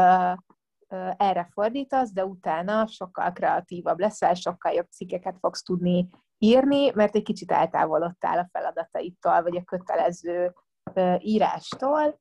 erre 1.17 1.49
fordítasz, 1.51 2.11
de 2.11 2.25
utána 2.25 2.87
sokkal 2.87 3.31
kreatívabb 3.31 3.99
leszel, 3.99 4.33
sokkal 4.33 4.71
jobb 4.71 4.89
cikkeket 4.89 5.37
fogsz 5.39 5.63
tudni 5.63 6.09
írni, 6.37 6.91
mert 6.95 7.15
egy 7.15 7.23
kicsit 7.23 7.51
eltávolodtál 7.51 8.39
a 8.39 8.47
feladataitól, 8.51 9.41
vagy 9.41 9.57
a 9.57 9.63
kötelező 9.63 10.53
írástól, 11.17 12.19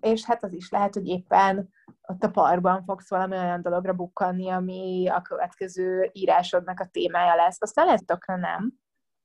és 0.00 0.24
hát 0.24 0.44
az 0.44 0.52
is 0.52 0.70
lehet, 0.70 0.94
hogy 0.94 1.06
éppen 1.06 1.68
ott 2.02 2.22
a 2.22 2.30
parkban 2.30 2.84
fogsz 2.84 3.10
valami 3.10 3.36
olyan 3.36 3.62
dologra 3.62 3.92
bukkanni, 3.92 4.48
ami 4.48 5.08
a 5.08 5.22
következő 5.22 6.10
írásodnak 6.12 6.80
a 6.80 6.88
témája 6.90 7.34
lesz. 7.34 7.62
Aztán 7.62 7.84
lehet, 7.84 8.06
tökre 8.06 8.36
nem, 8.36 8.72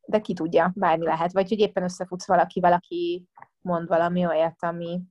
de 0.07 0.21
ki 0.21 0.33
tudja, 0.33 0.71
bármi 0.75 1.05
lehet. 1.05 1.31
Vagy 1.31 1.49
hogy 1.49 1.59
éppen 1.59 1.83
összefutsz 1.83 2.27
valakivel, 2.27 2.73
aki 2.73 3.27
mond 3.61 3.87
valami 3.87 4.25
olyat, 4.25 4.63
ami 4.63 5.01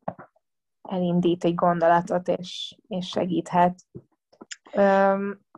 elindít 0.94 1.44
egy 1.44 1.54
gondolatot, 1.54 2.28
és, 2.28 2.78
és 2.88 3.08
segíthet. 3.08 3.78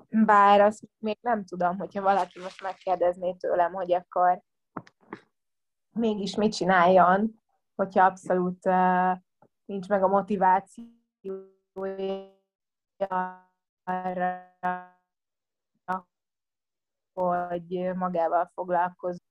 Bár 0.08 0.60
azt 0.60 0.82
még 0.98 1.18
nem 1.20 1.44
tudom, 1.44 1.78
hogyha 1.78 2.02
valaki 2.02 2.40
most 2.40 2.62
megkérdezné 2.62 3.32
tőlem, 3.32 3.72
hogy 3.72 3.92
akkor 3.92 4.42
mégis 5.90 6.34
mit 6.34 6.54
csináljon, 6.54 7.40
hogyha 7.74 8.04
abszolút 8.04 8.64
nincs 9.64 9.88
meg 9.88 10.02
a 10.02 10.08
motiváció 10.08 10.84
arra, 13.84 14.54
hogy 17.12 17.94
magával 17.94 18.50
foglalkoz. 18.54 19.25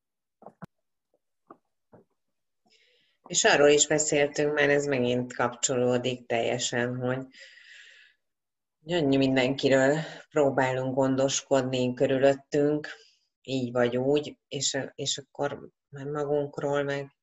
És 3.28 3.44
arról 3.44 3.70
is 3.70 3.88
beszéltünk, 3.88 4.54
mert 4.54 4.70
ez 4.70 4.86
megint 4.86 5.34
kapcsolódik 5.34 6.26
teljesen, 6.26 6.96
hogy 6.96 7.26
annyi 8.88 9.18
mindenkiről 9.18 9.98
próbálunk 10.30 10.96
gondoskodni 10.96 11.94
körülöttünk, 11.94 12.88
így 13.42 13.72
vagy 13.72 13.98
úgy, 13.98 14.38
és, 14.48 14.78
és 14.96 15.18
akkor 15.18 15.70
már 15.90 16.06
magunkról 16.06 16.84
meg 16.84 17.16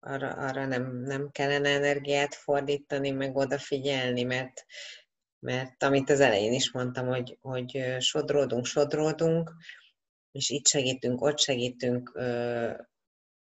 arra, 0.00 0.28
arra 0.28 0.66
nem, 0.66 0.96
nem 0.96 1.30
kellene 1.30 1.68
energiát 1.68 2.34
fordítani, 2.34 3.10
meg 3.10 3.36
odafigyelni, 3.36 4.22
mert, 4.22 4.64
mert 5.38 5.82
amit 5.82 6.10
az 6.10 6.20
elején 6.20 6.52
is 6.52 6.72
mondtam, 6.72 7.06
hogy, 7.06 7.38
hogy 7.40 7.96
sodródunk, 7.98 8.64
sodródunk, 8.64 9.52
és 10.32 10.50
itt 10.50 10.66
segítünk, 10.66 11.22
ott 11.22 11.38
segítünk, 11.38 12.12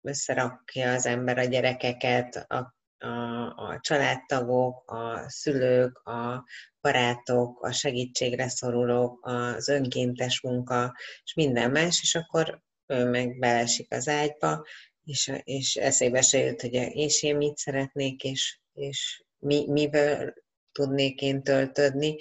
összerakja 0.03 0.93
az 0.93 1.07
ember 1.07 1.39
a 1.39 1.45
gyerekeket, 1.45 2.37
a, 2.49 2.77
a, 2.99 3.09
a 3.57 3.79
családtagok, 3.81 4.91
a 4.91 5.29
szülők, 5.29 5.99
a 5.99 6.45
barátok, 6.81 7.63
a 7.65 7.73
segítségre 7.73 8.49
szorulók, 8.49 9.27
az 9.27 9.69
önkéntes 9.69 10.41
munka, 10.41 10.95
és 11.25 11.35
minden 11.35 11.71
más, 11.71 12.03
és 12.03 12.15
akkor 12.15 12.63
ő 12.87 13.11
meg 13.11 13.39
belesik 13.39 13.93
az 13.93 14.09
ágyba, 14.09 14.67
és, 15.05 15.33
és 15.43 15.77
eszébe 15.77 16.23
se 16.23 16.39
jött, 16.39 16.61
hogy 16.61 16.75
és 16.75 17.23
én 17.23 17.37
mit 17.37 17.57
szeretnék, 17.57 18.23
és, 18.23 18.61
és 18.73 19.25
mi, 19.39 19.65
mivel 19.69 20.35
tudnék 20.73 21.21
én 21.21 21.43
töltödni, 21.43 22.17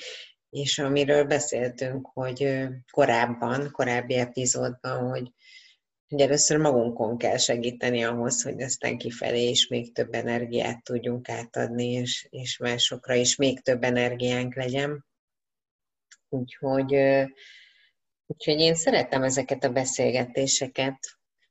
és 0.50 0.80
amiről 0.80 1.24
beszéltünk, 1.24 2.10
hogy 2.14 2.68
korábban, 2.92 3.72
korábbi 3.72 4.16
epizódban, 4.16 5.10
hogy, 5.10 5.32
hogy 6.10 6.22
először 6.22 6.58
magunkon 6.58 7.18
kell 7.18 7.38
segíteni 7.38 8.04
ahhoz, 8.04 8.44
hogy 8.44 8.62
aztán 8.62 8.98
kifelé 8.98 9.50
is 9.50 9.68
még 9.68 9.94
több 9.94 10.14
energiát 10.14 10.84
tudjunk 10.84 11.30
átadni, 11.30 11.92
és, 11.92 12.28
és 12.30 12.58
másokra 12.58 13.14
is 13.14 13.36
még 13.36 13.62
több 13.62 13.84
energiánk 13.84 14.56
legyen. 14.56 15.06
Úgyhogy, 16.30 16.96
úgyhogy 18.26 18.60
én 18.60 18.76
szeretem 18.76 19.24
ezeket 19.24 19.64
a 19.64 19.70
beszélgetéseket, 19.70 21.00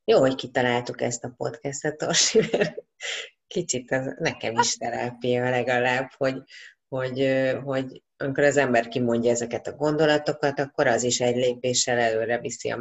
jó, 0.04 0.18
hogy 0.18 0.34
kitaláltuk 0.34 1.00
ezt 1.00 1.24
a 1.24 1.34
podcastet, 1.36 2.02
Orsi, 2.02 2.40
mert 2.52 2.84
kicsit 3.46 3.90
az 3.90 4.14
nekem 4.18 4.54
is 4.58 4.76
terápia 4.76 5.50
legalább, 5.50 6.10
hogy, 6.16 6.42
hogy, 6.88 7.46
hogy 7.64 8.02
amikor 8.16 8.44
az 8.44 8.56
ember 8.56 8.88
kimondja 8.88 9.30
ezeket 9.30 9.66
a 9.66 9.76
gondolatokat, 9.76 10.58
akkor 10.58 10.86
az 10.86 11.02
is 11.02 11.20
egy 11.20 11.36
lépéssel 11.36 11.98
előre 11.98 12.38
viszi 12.38 12.70
a 12.70 12.76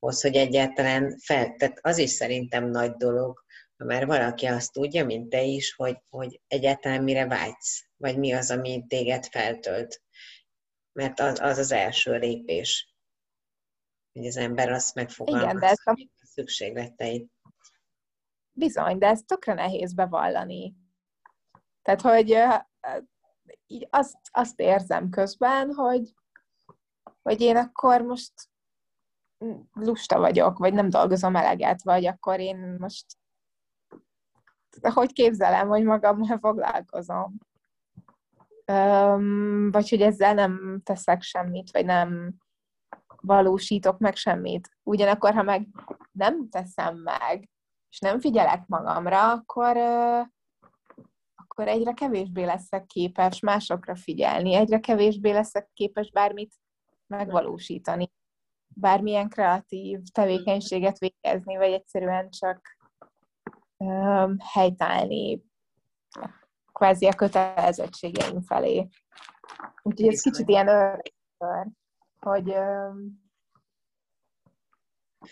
megoldáshoz, 0.00 0.20
hogy 0.20 0.36
egyáltalán 0.36 1.18
fel, 1.18 1.54
tehát 1.56 1.78
az 1.82 1.98
is 1.98 2.10
szerintem 2.10 2.70
nagy 2.70 2.92
dolog, 2.92 3.44
ha 3.76 3.84
már 3.84 4.06
valaki 4.06 4.46
azt 4.46 4.72
tudja, 4.72 5.04
mint 5.04 5.28
te 5.28 5.42
is, 5.42 5.74
hogy, 5.74 5.98
hogy 6.08 6.40
egyáltalán 6.46 7.02
mire 7.02 7.26
vágysz, 7.26 7.84
vagy 7.96 8.18
mi 8.18 8.32
az, 8.32 8.50
ami 8.50 8.84
téged 8.88 9.26
feltölt. 9.26 10.02
Mert 10.92 11.20
az 11.20 11.40
az, 11.40 11.58
az 11.58 11.72
első 11.72 12.18
lépés 12.18 12.88
hogy 14.12 14.26
az 14.26 14.36
ember 14.36 14.68
azt 14.68 14.94
megfogalmazza, 14.94 15.46
Igen, 15.46 15.60
de 15.60 15.66
ez 15.66 15.80
a... 15.84 15.90
a 15.90 16.26
szükségleteit. 16.26 17.30
Bizony, 18.52 18.98
de 18.98 19.06
ez 19.06 19.22
tökre 19.26 19.54
nehéz 19.54 19.94
bevallani. 19.94 20.74
Tehát, 21.82 22.00
hogy 22.00 22.36
így 23.66 23.86
azt, 23.90 24.16
azt 24.30 24.60
érzem 24.60 25.10
közben, 25.10 25.74
hogy, 25.74 26.14
hogy 27.22 27.40
én 27.40 27.56
akkor 27.56 28.02
most 28.02 28.32
lusta 29.72 30.18
vagyok, 30.18 30.58
vagy 30.58 30.72
nem 30.72 30.88
dolgozom 30.88 31.36
eleget, 31.36 31.82
vagy 31.82 32.06
akkor 32.06 32.40
én 32.40 32.76
most 32.78 33.04
hogy 34.94 35.12
képzelem, 35.12 35.68
hogy 35.68 35.84
magammal 35.84 36.38
foglalkozom. 36.46 37.38
vagy 39.70 39.88
hogy 39.88 40.02
ezzel 40.02 40.34
nem 40.34 40.80
teszek 40.84 41.22
semmit, 41.22 41.70
vagy 41.70 41.84
nem 41.84 42.34
valósítok 43.20 43.98
meg 43.98 44.16
semmit. 44.16 44.68
Ugyanakkor, 44.82 45.34
ha 45.34 45.42
meg 45.42 45.66
nem 46.12 46.48
teszem 46.48 46.96
meg, 46.96 47.48
és 47.90 47.98
nem 47.98 48.20
figyelek 48.20 48.66
magamra, 48.66 49.30
akkor, 49.30 49.76
akkor 51.34 51.68
egyre 51.68 51.92
kevésbé 51.92 52.44
leszek 52.44 52.86
képes 52.86 53.40
másokra 53.40 53.96
figyelni, 53.96 54.54
egyre 54.54 54.80
kevésbé 54.80 55.30
leszek 55.30 55.70
képes 55.72 56.10
bármit 56.10 56.54
megvalósítani, 57.06 58.12
bármilyen 58.74 59.28
kreatív 59.28 60.00
tevékenységet 60.12 60.98
végezni, 60.98 61.56
vagy 61.56 61.72
egyszerűen 61.72 62.30
csak 62.30 62.78
um, 63.76 64.36
helytállni 64.52 65.42
kvázi 66.72 67.06
a 67.06 67.14
kötelezettségeim 67.14 68.42
felé. 68.42 68.88
Úgyhogy 69.82 70.12
ez 70.12 70.20
kicsit 70.20 70.48
ilyen 70.48 70.68
örökör 70.68 71.78
hogy, 72.20 72.54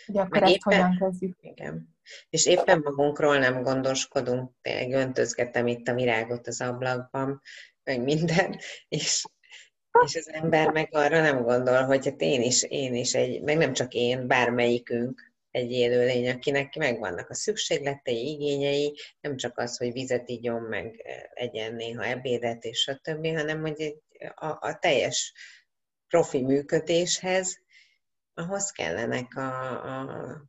hogy 0.07 0.19
akkor 0.19 0.43
ezt 0.43 0.53
éppen, 0.53 0.59
hogyan 0.61 0.97
kezdjük. 0.97 1.39
Igen. 1.41 1.97
És 2.29 2.47
éppen 2.47 2.81
magunkról 2.85 3.39
nem 3.39 3.63
gondoskodunk, 3.63 4.53
tényleg 4.61 4.93
öntözgetem 4.93 5.67
itt 5.67 5.89
a 5.89 5.95
virágot 5.95 6.47
az 6.47 6.61
ablakban, 6.61 7.41
meg 7.83 8.03
minden, 8.03 8.59
és, 8.89 9.25
És 10.05 10.17
az 10.17 10.33
ember 10.33 10.71
meg 10.71 10.89
arra 10.91 11.21
nem 11.21 11.43
gondol, 11.43 11.83
hogy 11.83 12.05
hát 12.05 12.21
én 12.21 12.43
is, 12.43 12.63
én 12.63 12.95
is 12.95 13.15
egy, 13.15 13.43
meg 13.43 13.57
nem 13.57 13.73
csak 13.73 13.93
én, 13.95 14.27
bármelyikünk 14.27 15.33
egy 15.51 15.71
élőlény, 15.71 16.31
akinek 16.31 16.77
megvannak 16.77 17.31
a 17.31 17.35
szükségletei, 17.35 18.29
igényei, 18.29 18.97
nem 19.21 19.37
csak 19.37 19.59
az, 19.59 19.77
hogy 19.77 19.93
vizet 19.93 20.29
igyon, 20.29 20.63
meg 20.63 21.05
egyen 21.35 21.75
néha 21.75 22.05
ebédet 22.05 22.65
és 22.65 22.89
a 22.89 23.01
többi, 23.03 23.33
hanem 23.33 23.61
hogy 23.61 23.81
egy, 23.81 24.03
a, 24.35 24.47
a 24.47 24.79
teljes 24.81 25.33
profi 26.09 26.43
működéshez, 26.43 27.59
ahhoz 28.35 28.71
kellenek 28.71 29.37
a, 29.37 29.71
a 30.01 30.49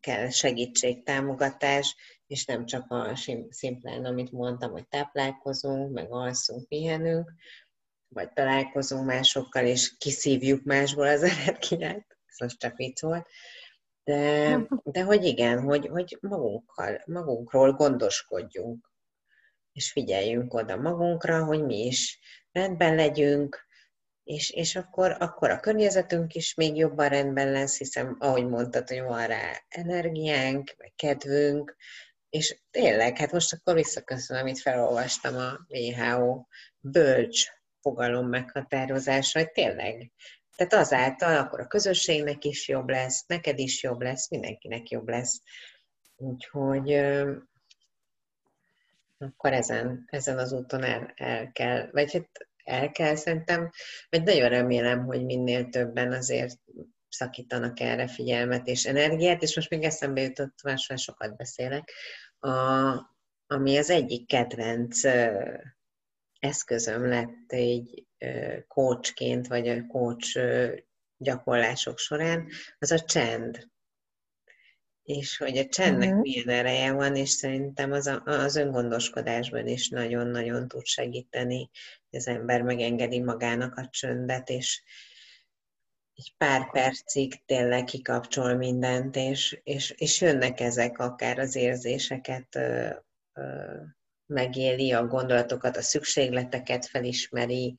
kell 0.00 0.30
segítség, 0.30 1.02
támogatás, 1.02 1.96
és 2.26 2.44
nem 2.44 2.66
csak 2.66 2.90
a 2.90 3.18
szimplán, 3.50 4.04
amit 4.04 4.32
mondtam, 4.32 4.70
hogy 4.70 4.88
táplálkozunk, 4.88 5.92
meg 5.92 6.12
alszunk, 6.12 6.68
pihenünk, 6.68 7.32
vagy 8.14 8.32
találkozunk 8.32 9.06
másokkal, 9.06 9.66
és 9.66 9.96
kiszívjuk 9.98 10.64
másból 10.64 11.06
az 11.06 11.22
energiát, 11.38 12.06
ez 12.26 12.38
most 12.38 12.58
csak 12.58 12.76
vicc 12.76 13.00
volt, 13.00 13.26
de, 14.04 14.58
de 14.82 15.02
hogy 15.02 15.24
igen, 15.24 15.60
hogy, 15.60 15.86
hogy 15.86 16.18
magunkkal, 16.20 17.02
magunkról 17.06 17.72
gondoskodjunk, 17.72 18.92
és 19.72 19.90
figyeljünk 19.90 20.54
oda 20.54 20.76
magunkra, 20.76 21.44
hogy 21.44 21.64
mi 21.64 21.86
is 21.86 22.18
rendben 22.52 22.94
legyünk, 22.94 23.66
és, 24.24 24.50
és 24.50 24.76
akkor, 24.76 25.16
akkor 25.18 25.50
a 25.50 25.60
környezetünk 25.60 26.34
is 26.34 26.54
még 26.54 26.76
jobban 26.76 27.08
rendben 27.08 27.50
lesz, 27.50 27.78
hiszen 27.78 28.16
ahogy 28.18 28.46
mondtad, 28.48 28.88
hogy 28.88 29.02
van 29.02 29.26
rá 29.26 29.52
energiánk, 29.68 30.74
meg 30.78 30.92
kedvünk, 30.96 31.76
és 32.28 32.60
tényleg, 32.70 33.16
hát 33.16 33.32
most 33.32 33.52
akkor 33.52 33.74
visszaköszönöm, 33.74 34.42
amit 34.42 34.60
felolvastam 34.60 35.36
a 35.36 35.66
WHO 35.68 36.44
bölcs 36.80 37.48
fogalom 37.84 38.28
meghatározása, 38.28 39.38
hogy 39.38 39.50
tényleg, 39.50 40.10
tehát 40.56 40.72
azáltal 40.72 41.36
akkor 41.36 41.60
a 41.60 41.66
közösségnek 41.66 42.44
is 42.44 42.68
jobb 42.68 42.88
lesz, 42.88 43.24
neked 43.26 43.58
is 43.58 43.82
jobb 43.82 44.00
lesz, 44.00 44.30
mindenkinek 44.30 44.88
jobb 44.90 45.08
lesz. 45.08 45.40
Úgyhogy 46.16 46.92
akkor 49.18 49.52
ezen, 49.52 50.04
ezen 50.06 50.38
az 50.38 50.52
úton 50.52 50.82
el, 50.82 51.12
el 51.16 51.52
kell, 51.52 51.88
vagy 51.92 52.12
hát 52.12 52.28
el 52.64 52.90
kell 52.90 53.14
szerintem, 53.14 53.70
vagy 54.10 54.22
nagyon 54.22 54.48
remélem, 54.48 55.04
hogy 55.04 55.24
minél 55.24 55.68
többen 55.68 56.12
azért 56.12 56.58
szakítanak 57.08 57.80
erre 57.80 58.08
figyelmet 58.08 58.66
és 58.66 58.84
energiát, 58.84 59.42
és 59.42 59.56
most 59.56 59.70
még 59.70 59.82
eszembe 59.82 60.20
jutott, 60.20 60.62
másról 60.62 60.98
sokat 60.98 61.36
beszélek, 61.36 61.92
a, 62.38 62.48
ami 63.46 63.76
az 63.76 63.90
egyik 63.90 64.26
kedvenc 64.26 65.00
eszközöm 66.44 67.08
lett 67.08 67.52
egy 67.52 68.06
coachként, 68.68 69.46
vagy 69.46 69.68
a 69.68 69.86
coach 69.86 70.38
gyakorlások 71.16 71.98
során, 71.98 72.48
az 72.78 72.90
a 72.90 73.00
csend. 73.00 73.72
És 75.02 75.36
hogy 75.36 75.58
a 75.58 75.66
csendnek 75.66 76.08
uh-huh. 76.08 76.22
milyen 76.22 76.48
ereje 76.48 76.92
van, 76.92 77.16
és 77.16 77.30
szerintem 77.30 77.92
az, 77.92 78.06
a, 78.06 78.22
az 78.24 78.56
öngondoskodásban 78.56 79.66
is 79.66 79.88
nagyon-nagyon 79.88 80.68
tud 80.68 80.86
segíteni, 80.86 81.70
hogy 82.10 82.18
az 82.18 82.26
ember 82.26 82.62
megengedi 82.62 83.20
magának 83.20 83.76
a 83.76 83.88
csöndet, 83.88 84.48
és 84.48 84.82
egy 86.14 86.34
pár 86.36 86.70
percig 86.70 87.44
tényleg 87.44 87.84
kikapcsol 87.84 88.54
mindent, 88.54 89.16
és, 89.16 89.60
és, 89.62 89.90
és 89.90 90.20
jönnek 90.20 90.60
ezek 90.60 90.98
akár 90.98 91.38
az 91.38 91.54
érzéseket 91.54 92.54
ö, 92.54 92.90
ö, 93.32 93.76
megéli, 94.34 94.92
a 94.92 95.06
gondolatokat, 95.06 95.76
a 95.76 95.82
szükségleteket 95.82 96.86
felismeri, 96.86 97.74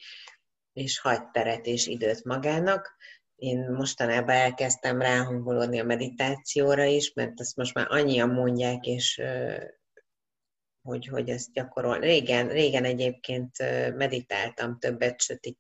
és 0.74 1.00
hagy 1.00 1.30
teret 1.32 1.66
és 1.66 1.88
időt 1.88 2.24
magának. 2.24 2.96
Én 3.36 3.72
mostanában 3.72 4.36
elkezdtem 4.36 5.02
ráhangolódni 5.02 5.80
a 5.80 5.84
meditációra 5.84 6.84
is, 6.84 7.14
mert 7.14 7.40
ezt 7.40 7.56
most 7.56 7.74
már 7.74 7.88
annyian 7.90 8.30
mondják, 8.30 8.86
és 8.86 9.22
hogy, 10.82 11.08
hogy 11.08 11.30
ezt 11.30 11.52
gyakorol. 11.52 12.00
Régen, 12.00 12.48
régen 12.48 12.84
egyébként 12.84 13.58
meditáltam 13.96 14.80
többet, 14.80 15.22
sőt, 15.22 15.46
itt 15.46 15.60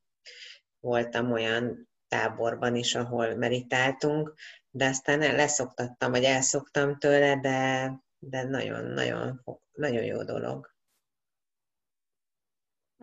voltam 0.79 1.31
olyan 1.31 1.89
táborban 2.07 2.75
is, 2.75 2.95
ahol 2.95 3.35
meditáltunk, 3.35 4.33
de 4.69 4.85
aztán 4.85 5.19
leszoktattam, 5.19 6.11
vagy 6.11 6.23
elszoktam 6.23 6.97
tőle, 6.97 7.35
de, 7.35 7.91
de 8.19 8.43
nagyon, 8.43 8.85
nagyon, 8.85 9.43
nagyon 9.71 10.03
jó 10.03 10.23
dolog. 10.23 10.74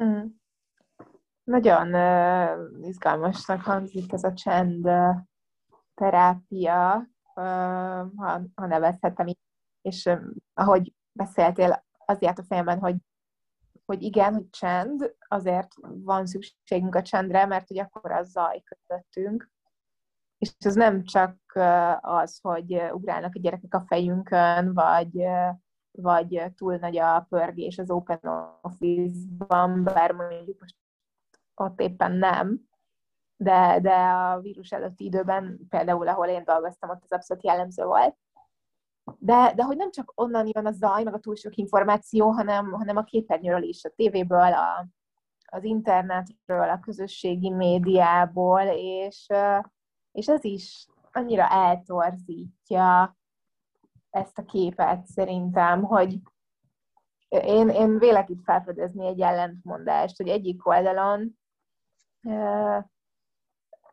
Mm. 0.03 0.27
Nagyon 1.45 1.95
uh, 1.95 2.87
izgalmasnak 2.87 3.63
hangzik 3.63 4.13
ez 4.13 4.25
a 4.25 4.33
csend 4.33 4.87
uh, 4.87 5.17
terápia, 5.95 7.09
uh, 7.35 8.15
ha, 8.17 8.41
ha 8.55 8.67
nevezhetem 8.67 9.27
így. 9.27 9.39
És 9.81 10.05
uh, 10.05 10.21
ahogy 10.55 10.95
beszéltél, 11.13 11.85
azért 12.05 12.39
a 12.39 12.45
fejemben, 12.45 12.79
hogy, 12.79 12.97
hogy 13.85 14.03
igen, 14.03 14.35
hogy 14.35 14.51
csend, 14.51 15.15
azért 15.29 15.69
van 15.81 16.27
szükségünk 16.27 16.95
a 16.95 17.03
csendre, 17.03 17.47
mert 17.47 17.69
hogy 17.69 17.79
akkor 17.79 18.13
az 18.13 18.31
zaj 18.31 18.63
közöttünk. 18.63 19.51
És 20.39 20.55
ez 20.59 20.75
nem 20.75 21.05
csak 21.05 21.37
az, 22.01 22.39
hogy 22.41 22.83
ugrálnak 22.93 23.35
a 23.35 23.39
gyerekek 23.39 23.75
a 23.75 23.85
fejünkön, 23.87 24.75
vagy 24.75 25.27
vagy 25.93 26.43
túl 26.57 26.77
nagy 26.77 26.97
a 26.97 27.27
pörgés 27.29 27.79
az 27.79 27.91
Open 27.91 28.21
Office-ban, 28.63 29.85
bár 29.85 30.13
mondjuk 30.13 30.61
most 30.61 30.77
ott 31.55 31.81
éppen 31.81 32.13
nem, 32.13 32.61
de, 33.37 33.79
de 33.81 33.95
a 33.95 34.41
vírus 34.41 34.73
előtti 34.73 35.05
időben, 35.05 35.67
például 35.69 36.09
ahol 36.09 36.27
én 36.27 36.45
dolgoztam, 36.45 36.91
ott 36.91 37.03
az 37.03 37.13
abszolút 37.13 37.45
jellemző 37.45 37.85
volt. 37.85 38.17
De, 39.19 39.53
de 39.55 39.63
hogy 39.63 39.77
nem 39.77 39.91
csak 39.91 40.13
onnan 40.15 40.49
jön 40.53 40.67
a 40.67 40.73
zaj, 40.73 41.03
meg 41.03 41.15
a 41.15 41.19
túl 41.19 41.35
sok 41.35 41.57
információ, 41.57 42.31
hanem, 42.31 42.73
hanem 42.73 42.97
a 42.97 43.05
képernyőről 43.05 43.63
is, 43.63 43.85
a 43.85 43.93
tévéből, 43.97 44.53
a, 44.53 44.87
az 45.47 45.65
internetről, 45.65 46.69
a 46.69 46.81
közösségi 46.81 47.51
médiából, 47.51 48.63
és, 48.75 49.27
és 50.13 50.29
ez 50.29 50.45
is 50.45 50.87
annyira 51.13 51.49
eltorzítja 51.49 53.17
ezt 54.13 54.39
a 54.39 54.45
képet 54.45 55.07
szerintem, 55.07 55.83
hogy 55.83 56.19
én, 57.29 57.69
én 57.69 57.99
vélek 57.99 58.29
itt 58.29 58.45
felfedezni 58.45 59.07
egy 59.07 59.21
ellentmondást, 59.21 60.17
hogy 60.17 60.29
egyik 60.29 60.67
oldalon 60.67 61.39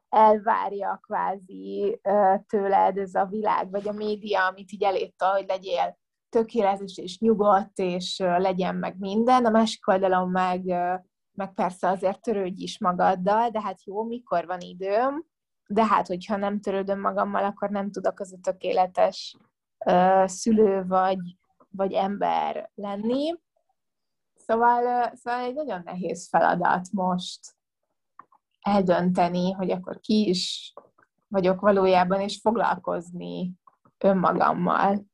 elvárja 0.09 0.99
kvázi 1.01 2.01
tőled 2.47 2.97
ez 2.97 3.13
a 3.13 3.25
világ, 3.25 3.69
vagy 3.69 3.87
a 3.87 3.91
média, 3.91 4.47
amit 4.47 4.71
így 4.71 4.83
elétta, 4.83 5.31
hogy 5.31 5.45
legyél 5.47 5.97
tökéletes 6.29 6.97
és 6.97 7.19
nyugodt, 7.19 7.77
és 7.79 8.17
legyen 8.17 8.75
meg 8.75 8.99
minden, 8.99 9.45
a 9.45 9.49
másik 9.49 9.87
oldalon 9.87 10.29
meg, 10.29 10.63
meg 11.31 11.53
persze 11.53 11.87
azért 11.87 12.21
törődj 12.21 12.63
is 12.63 12.79
magaddal, 12.79 13.49
de 13.49 13.61
hát 13.61 13.83
jó, 13.83 14.03
mikor 14.03 14.45
van 14.45 14.59
időm, 14.59 15.25
de 15.67 15.85
hát, 15.85 16.07
hogyha 16.07 16.37
nem 16.37 16.61
törődöm 16.61 16.99
magammal, 16.99 17.43
akkor 17.43 17.69
nem 17.69 17.91
tudok 17.91 18.19
az 18.19 18.33
a 18.33 18.39
tökéletes 18.41 19.37
szülő 20.25 20.85
vagy, 20.87 21.19
vagy 21.69 21.93
ember 21.93 22.71
lenni. 22.75 23.35
Szóval, 24.35 25.11
szóval 25.15 25.39
egy 25.39 25.53
nagyon 25.53 25.81
nehéz 25.85 26.27
feladat 26.27 26.91
most 26.91 27.39
eldönteni, 28.61 29.51
hogy 29.51 29.71
akkor 29.71 29.99
ki 29.99 30.29
is 30.29 30.73
vagyok 31.27 31.59
valójában, 31.59 32.21
és 32.21 32.39
foglalkozni 32.41 33.51
önmagammal. 33.97 35.05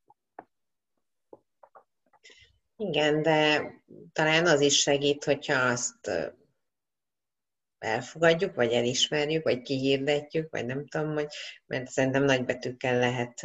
Igen, 2.76 3.22
de 3.22 3.70
talán 4.12 4.46
az 4.46 4.60
is 4.60 4.80
segít, 4.80 5.24
hogyha 5.24 5.54
azt 5.54 6.10
elfogadjuk, 7.78 8.54
vagy 8.54 8.72
elismerjük, 8.72 9.44
vagy 9.44 9.62
kihirdetjük, 9.62 10.50
vagy 10.50 10.66
nem 10.66 10.86
tudom, 10.86 11.12
hogy, 11.12 11.28
mert 11.66 11.86
szerintem 11.86 12.24
nagybetűkkel 12.24 12.98
lehet 12.98 13.40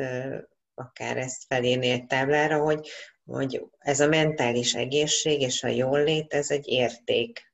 akár 0.81 1.17
ezt 1.17 1.53
egy 1.53 2.05
táblára, 2.07 2.59
hogy, 2.63 2.89
hogy 3.23 3.65
ez 3.77 3.99
a 3.99 4.07
mentális 4.07 4.73
egészség 4.73 5.41
és 5.41 5.63
a 5.63 5.67
jólét, 5.67 6.33
ez 6.33 6.51
egy 6.51 6.67
érték 6.67 7.53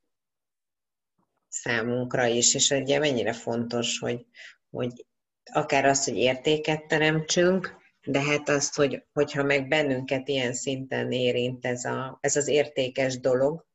számunkra 1.47 2.25
is, 2.25 2.55
és 2.55 2.69
ugye 2.69 2.99
mennyire 2.99 3.33
fontos, 3.33 3.99
hogy, 3.99 4.25
hogy 4.69 5.05
akár 5.51 5.85
azt, 5.85 6.03
hogy 6.03 6.17
értéket 6.17 6.87
teremtsünk, 6.87 7.75
de 8.05 8.21
hát 8.21 8.49
azt, 8.49 8.75
hogy, 8.75 9.05
hogyha 9.13 9.43
meg 9.43 9.67
bennünket 9.67 10.27
ilyen 10.27 10.53
szinten 10.53 11.11
érint 11.11 11.65
ez, 11.65 11.85
a, 11.85 12.17
ez 12.21 12.35
az 12.35 12.47
értékes 12.47 13.19
dolog, 13.19 13.65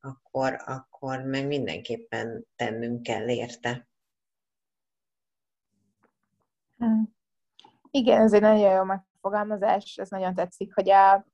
akkor, 0.00 0.62
akkor 0.64 1.22
meg 1.22 1.46
mindenképpen 1.46 2.46
tennünk 2.56 3.02
kell 3.02 3.28
érte. 3.28 3.88
Igen, 7.96 8.20
ez 8.20 8.32
egy 8.32 8.40
nagyon 8.40 8.70
jó 8.70 8.82
megfogalmazás, 8.82 9.96
ez 9.96 10.08
nagyon 10.10 10.34
tetszik, 10.34 10.74
hogy 10.74 10.90
a, 10.90 11.26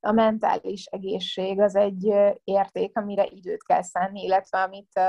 a 0.00 0.12
mentális 0.12 0.84
egészség 0.84 1.60
az 1.60 1.74
egy 1.74 2.04
érték, 2.44 2.96
amire 2.96 3.24
időt 3.24 3.62
kell 3.62 3.82
szánni, 3.82 4.22
illetve 4.22 4.62
amit 4.62 5.00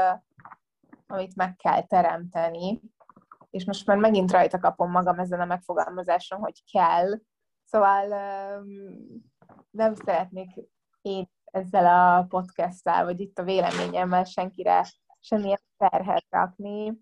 amit 1.07 1.35
meg 1.35 1.55
kell 1.55 1.83
teremteni, 1.83 2.81
és 3.49 3.65
most 3.65 3.85
már 3.85 3.97
megint 3.97 4.31
rajta 4.31 4.59
kapom 4.59 4.91
magam 4.91 5.19
ezen 5.19 5.39
a 5.39 5.45
megfogalmazáson, 5.45 6.39
hogy 6.39 6.63
kell. 6.71 7.19
Szóval 7.63 8.07
nem 9.69 9.95
szeretnék 9.95 10.49
én 11.01 11.29
ezzel 11.43 11.85
a 11.85 12.23
podcasttel, 12.23 13.03
vagy 13.03 13.19
itt 13.19 13.39
a 13.39 13.43
véleményemmel 13.43 14.23
senkire 14.23 14.85
semmilyen 15.19 15.61
terhet 15.77 16.25
rakni. 16.29 16.93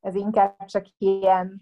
Ez 0.00 0.14
inkább 0.14 0.64
csak 0.64 0.86
ilyen 0.98 1.60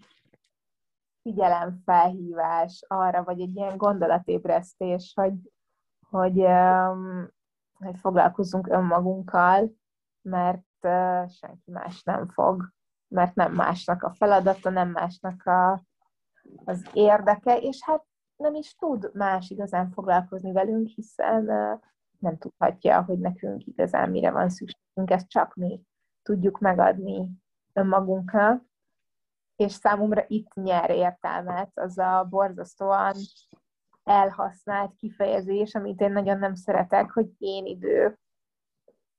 figyelemfelhívás 1.27 2.83
arra, 2.87 3.23
vagy 3.23 3.41
egy 3.41 3.55
ilyen 3.55 3.77
gondolatébresztés, 3.77 5.13
hogy, 5.15 5.33
hogy, 6.09 6.45
hogy 7.73 7.99
foglalkozzunk 7.99 8.67
önmagunkkal, 8.67 9.71
mert 10.21 10.65
senki 11.27 11.71
más 11.71 12.03
nem 12.03 12.27
fog, 12.27 12.71
mert 13.07 13.35
nem 13.35 13.53
másnak 13.53 14.03
a 14.03 14.13
feladata, 14.13 14.69
nem 14.69 14.89
másnak 14.89 15.45
a, 15.45 15.83
az 16.65 16.89
érdeke, 16.93 17.57
és 17.57 17.83
hát 17.83 18.03
nem 18.35 18.53
is 18.53 18.75
tud 18.75 19.09
más 19.13 19.49
igazán 19.49 19.89
foglalkozni 19.89 20.51
velünk, 20.51 20.87
hiszen 20.87 21.43
nem 22.19 22.37
tudhatja, 22.37 23.03
hogy 23.03 23.19
nekünk 23.19 23.65
igazán 23.65 24.09
mire 24.09 24.31
van 24.31 24.49
szükségünk, 24.49 25.11
ezt 25.11 25.29
csak 25.29 25.55
mi 25.55 25.81
tudjuk 26.21 26.59
megadni 26.59 27.29
önmagunknak, 27.73 28.63
és 29.57 29.71
számomra 29.71 30.23
itt 30.27 30.53
nyer 30.53 30.89
értelmet 30.89 31.71
az 31.73 31.97
a 31.97 32.25
borzasztóan 32.29 33.15
elhasznált 34.03 34.95
kifejezés, 34.95 35.75
amit 35.75 36.01
én 36.01 36.11
nagyon 36.11 36.37
nem 36.37 36.55
szeretek, 36.55 37.11
hogy 37.11 37.27
én 37.37 37.65
idő, 37.65 38.19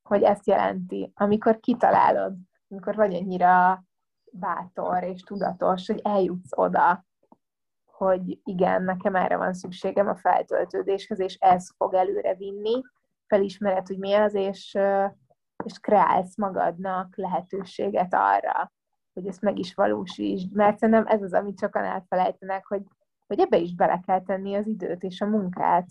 hogy 0.03 0.23
ezt 0.23 0.47
jelenti. 0.47 1.13
Amikor 1.15 1.61
kitalálod, 1.61 2.35
amikor 2.69 2.95
vagy 2.95 3.15
annyira 3.15 3.85
bátor 4.33 5.03
és 5.03 5.23
tudatos, 5.23 5.87
hogy 5.87 6.01
eljutsz 6.05 6.59
oda, 6.59 7.05
hogy 7.85 8.41
igen, 8.45 8.83
nekem 8.83 9.15
erre 9.15 9.37
van 9.37 9.53
szükségem 9.53 10.09
a 10.09 10.17
feltöltődéshez, 10.17 11.21
és 11.21 11.35
ez 11.35 11.71
fog 11.77 11.95
előre 11.95 12.35
vinni, 12.35 12.83
felismered, 13.27 13.87
hogy 13.87 13.99
mi 13.99 14.15
az, 14.15 14.35
és, 14.35 14.79
és 15.65 15.79
kreálsz 15.81 16.37
magadnak 16.37 17.17
lehetőséget 17.17 18.15
arra, 18.15 18.73
hogy 19.19 19.27
ezt 19.27 19.43
meg 19.43 19.59
is 19.59 19.75
valósítsd. 19.75 20.53
Mert 20.53 20.79
szerintem 20.79 21.07
ez 21.07 21.23
az, 21.23 21.33
amit 21.33 21.59
sokan 21.59 21.85
elfelejtenek, 21.85 22.67
hogy, 22.67 22.83
hogy 23.27 23.41
ebbe 23.41 23.57
is 23.57 23.75
bele 23.75 24.01
kell 24.07 24.23
tenni 24.23 24.55
az 24.55 24.67
időt 24.67 25.03
és 25.03 25.21
a 25.21 25.27
munkát. 25.27 25.87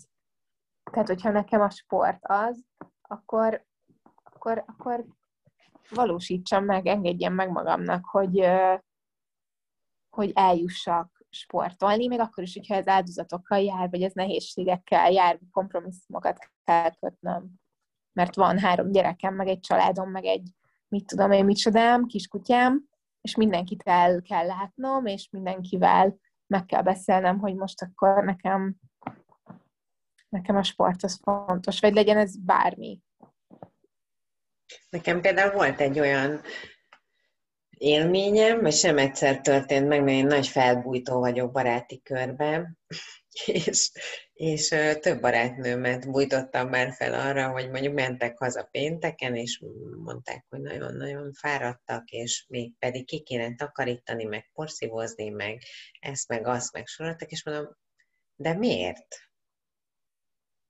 Tehát, 0.90 1.08
hogyha 1.08 1.30
nekem 1.30 1.60
a 1.60 1.70
sport 1.70 2.18
az, 2.22 2.64
akkor, 3.02 3.64
akkor, 4.22 4.64
akkor 4.66 5.04
valósítsam 5.90 6.64
meg, 6.64 6.86
engedjem 6.86 7.34
meg 7.34 7.50
magamnak, 7.50 8.04
hogy, 8.04 8.48
hogy 10.10 10.32
eljussak 10.34 11.24
sportolni, 11.30 12.06
még 12.06 12.20
akkor 12.20 12.44
is, 12.44 12.54
hogyha 12.54 12.74
ez 12.74 12.86
áldozatokkal 12.86 13.58
jár, 13.58 13.90
vagy 13.90 14.02
ez 14.02 14.12
nehézségekkel 14.12 15.10
jár, 15.10 15.38
kompromisszumokat 15.52 16.50
kell 16.64 16.90
kötnöm. 16.90 17.50
Mert 18.12 18.34
van 18.34 18.58
három 18.58 18.90
gyerekem, 18.90 19.34
meg 19.34 19.48
egy 19.48 19.60
családom, 19.60 20.10
meg 20.10 20.24
egy 20.24 20.50
mit 20.88 21.06
tudom 21.06 21.30
én, 21.30 21.44
micsodám, 21.44 22.06
kiskutyám, 22.06 22.88
és 23.28 23.34
mindenkit 23.34 23.82
el 23.84 24.22
kell 24.22 24.46
látnom, 24.46 25.06
és 25.06 25.28
mindenkivel 25.30 26.18
meg 26.46 26.64
kell 26.64 26.82
beszélnem, 26.82 27.38
hogy 27.38 27.54
most 27.54 27.82
akkor 27.82 28.24
nekem 28.24 28.74
nekem 30.28 30.56
a 30.56 30.62
sport 30.62 31.02
az 31.02 31.20
fontos, 31.22 31.80
vagy 31.80 31.94
legyen 31.94 32.16
ez 32.16 32.36
bármi. 32.44 33.00
Nekem 34.90 35.20
például 35.20 35.52
volt 35.52 35.80
egy 35.80 35.98
olyan 35.98 36.40
élményem, 37.70 38.60
vagy 38.60 38.72
sem 38.72 38.98
egyszer 38.98 39.40
történt 39.40 39.88
meg, 39.88 40.02
mert 40.02 40.16
én 40.16 40.26
nagy 40.26 40.46
felbújtó 40.46 41.18
vagyok 41.18 41.52
baráti 41.52 42.02
körben, 42.02 42.78
és, 43.46 43.92
és 44.38 44.68
több 45.00 45.20
barátnőmet 45.20 46.10
bújtottam 46.10 46.68
már 46.68 46.92
fel 46.92 47.14
arra, 47.14 47.50
hogy 47.50 47.70
mondjuk 47.70 47.94
mentek 47.94 48.38
haza 48.38 48.68
pénteken, 48.70 49.36
és 49.36 49.62
mondták, 50.04 50.44
hogy 50.48 50.60
nagyon-nagyon 50.60 51.32
fáradtak, 51.32 52.10
és 52.10 52.44
még 52.48 52.72
pedig 52.78 53.06
ki 53.06 53.22
kéne 53.22 53.54
takarítani, 53.54 54.24
meg 54.24 54.50
porszívozni, 54.52 55.28
meg 55.28 55.62
ezt, 56.00 56.28
meg 56.28 56.46
azt, 56.46 56.72
meg 56.72 56.86
soroltak, 56.86 57.30
és 57.30 57.44
mondom, 57.44 57.76
de 58.36 58.54
miért? 58.54 59.16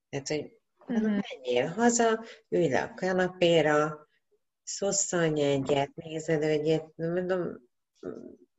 Tehát, 0.09 0.28
hogy 0.28 0.52
mm-hmm. 0.92 1.18
menjél 1.31 1.66
haza, 1.66 2.24
ülj 2.48 2.68
le 2.68 2.83
a 2.83 2.94
kanapéra, 2.94 4.09
szosszanj 4.62 5.42
egyet, 5.42 5.94
nézed 5.94 6.42
egyet, 6.42 6.96
mondom, 6.96 7.57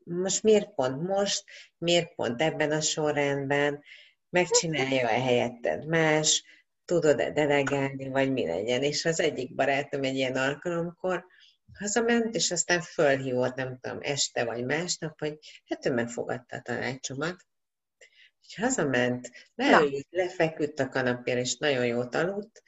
most 0.04 0.44
miért 0.44 0.74
pont 0.74 1.02
most, 1.02 1.44
miért 1.78 2.16
pont 2.16 2.42
ebben 2.42 2.72
a 2.72 2.82
sorrendben, 2.82 3.84
megcsinálja-e 4.30 5.22
helyetted 5.22 5.86
más, 5.86 6.44
tudod-e 6.86 7.32
delegálni, 7.32 8.10
vagy 8.10 8.32
mi 8.32 8.48
legyen. 8.48 8.84
És 8.84 9.06
az 9.06 9.20
egyik 9.20 9.56
barátom 9.56 10.04
egy 10.04 10.16
ilyen 10.16 10.36
alkalomkor 10.36 11.26
hazament, 11.74 12.36
és 12.36 12.52
aztán 12.52 12.82
fölhívott, 12.82 13.56
nem 13.56 13.80
tudom, 13.82 13.98
este 14.02 14.46
vagy 14.46 14.66
másnap, 14.66 15.20
hogy 15.20 15.38
hát 15.66 15.86
ő 15.86 15.94
megfogadta 15.94 16.56
a 16.56 16.62
tanácsomat. 16.62 17.36
És 18.48 18.56
hazament, 18.56 19.32
leült, 19.56 20.08
lefeküdt 20.10 20.80
a 20.80 20.90
kanapéra, 20.90 21.40
és 21.40 21.58
nagyon 21.58 21.86
jót 21.86 22.16
aludt, 22.16 22.64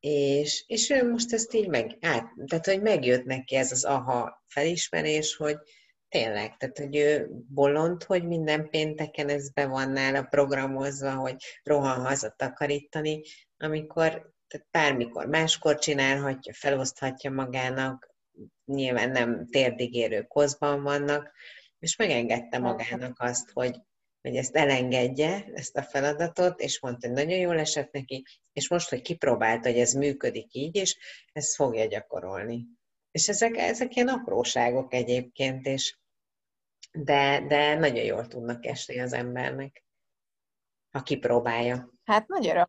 és, 0.00 0.64
és 0.66 0.90
ő 0.90 1.10
most 1.10 1.32
ezt 1.32 1.54
így 1.54 1.68
meg, 1.68 1.96
át, 2.00 2.32
tehát 2.46 2.66
hogy 2.66 2.82
megjött 2.82 3.24
neki 3.24 3.54
ez 3.54 3.72
az 3.72 3.84
aha 3.84 4.44
felismerés, 4.46 5.36
hogy 5.36 5.56
tényleg, 6.08 6.56
tehát 6.56 6.78
hogy 6.78 6.96
ő 6.96 7.28
bolond, 7.48 8.02
hogy 8.02 8.24
minden 8.24 8.68
pénteken 8.68 9.28
ez 9.28 9.50
be 9.50 9.66
van 9.66 9.90
nála 9.90 10.22
programozva, 10.22 11.14
hogy 11.14 11.36
rohan 11.62 12.00
haza 12.04 12.34
takarítani, 12.36 13.22
amikor 13.58 14.34
tehát 14.48 14.66
bármikor 14.70 15.26
máskor 15.26 15.78
csinálhatja, 15.78 16.52
feloszthatja 16.54 17.30
magának, 17.30 18.14
nyilván 18.64 19.10
nem 19.10 19.46
térdigérő 19.46 20.22
kozban 20.22 20.82
vannak, 20.82 21.32
és 21.78 21.96
megengedte 21.96 22.58
magának 22.58 23.20
azt, 23.20 23.50
hogy 23.50 23.80
hogy 24.26 24.36
ezt 24.36 24.56
elengedje, 24.56 25.44
ezt 25.54 25.76
a 25.76 25.82
feladatot, 25.82 26.60
és 26.60 26.80
mondta, 26.80 27.06
hogy 27.06 27.16
nagyon 27.16 27.38
jól 27.38 27.58
esett 27.58 27.92
neki, 27.92 28.24
és 28.52 28.68
most, 28.68 28.88
hogy 28.88 29.00
kipróbálta, 29.00 29.68
hogy 29.68 29.78
ez 29.78 29.92
működik 29.92 30.54
így, 30.54 30.76
és 30.76 30.96
ezt 31.32 31.54
fogja 31.54 31.86
gyakorolni. 31.86 32.66
És 33.16 33.28
ezek, 33.28 33.56
ezek 33.56 33.94
ilyen 33.94 34.08
apróságok 34.08 34.94
egyébként, 34.94 35.66
és 35.66 35.98
de, 36.92 37.46
de 37.46 37.74
nagyon 37.74 38.04
jól 38.04 38.26
tudnak 38.26 38.66
esni 38.66 39.00
az 39.00 39.12
embernek, 39.12 39.84
ha 40.90 41.02
kipróbálja. 41.02 41.90
Hát 42.04 42.28
nagyon 42.28 42.56
jó. 42.56 42.62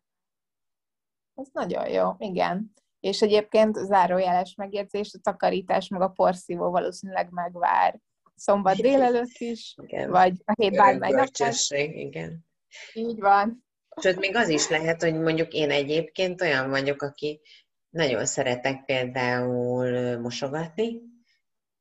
Ez 1.34 1.48
nagyon 1.52 1.88
jó, 1.88 2.10
igen. 2.18 2.72
És 3.00 3.22
egyébként 3.22 3.76
zárójeles 3.76 4.54
megjegyzés, 4.54 5.14
a 5.14 5.18
takarítás 5.22 5.88
meg 5.88 6.00
a 6.00 6.08
porszívó 6.08 6.70
valószínűleg 6.70 7.30
megvár 7.30 7.98
szombat 8.34 8.76
délelőtt 8.86 9.38
is, 9.38 9.74
igen. 9.82 10.10
vagy 10.10 10.42
a 10.44 10.52
hét 10.62 10.76
bármely 10.76 11.10
napján. 11.10 11.54
igen. 11.76 12.46
Így 12.92 13.20
van. 13.20 13.64
Sőt, 14.00 14.18
még 14.18 14.36
az 14.36 14.48
is 14.48 14.68
lehet, 14.68 15.02
hogy 15.02 15.14
mondjuk 15.14 15.52
én 15.52 15.70
egyébként 15.70 16.40
olyan 16.40 16.70
vagyok, 16.70 17.02
aki 17.02 17.40
nagyon 17.90 18.26
szeretek 18.26 18.84
például 18.84 20.18
mosogatni, 20.18 21.00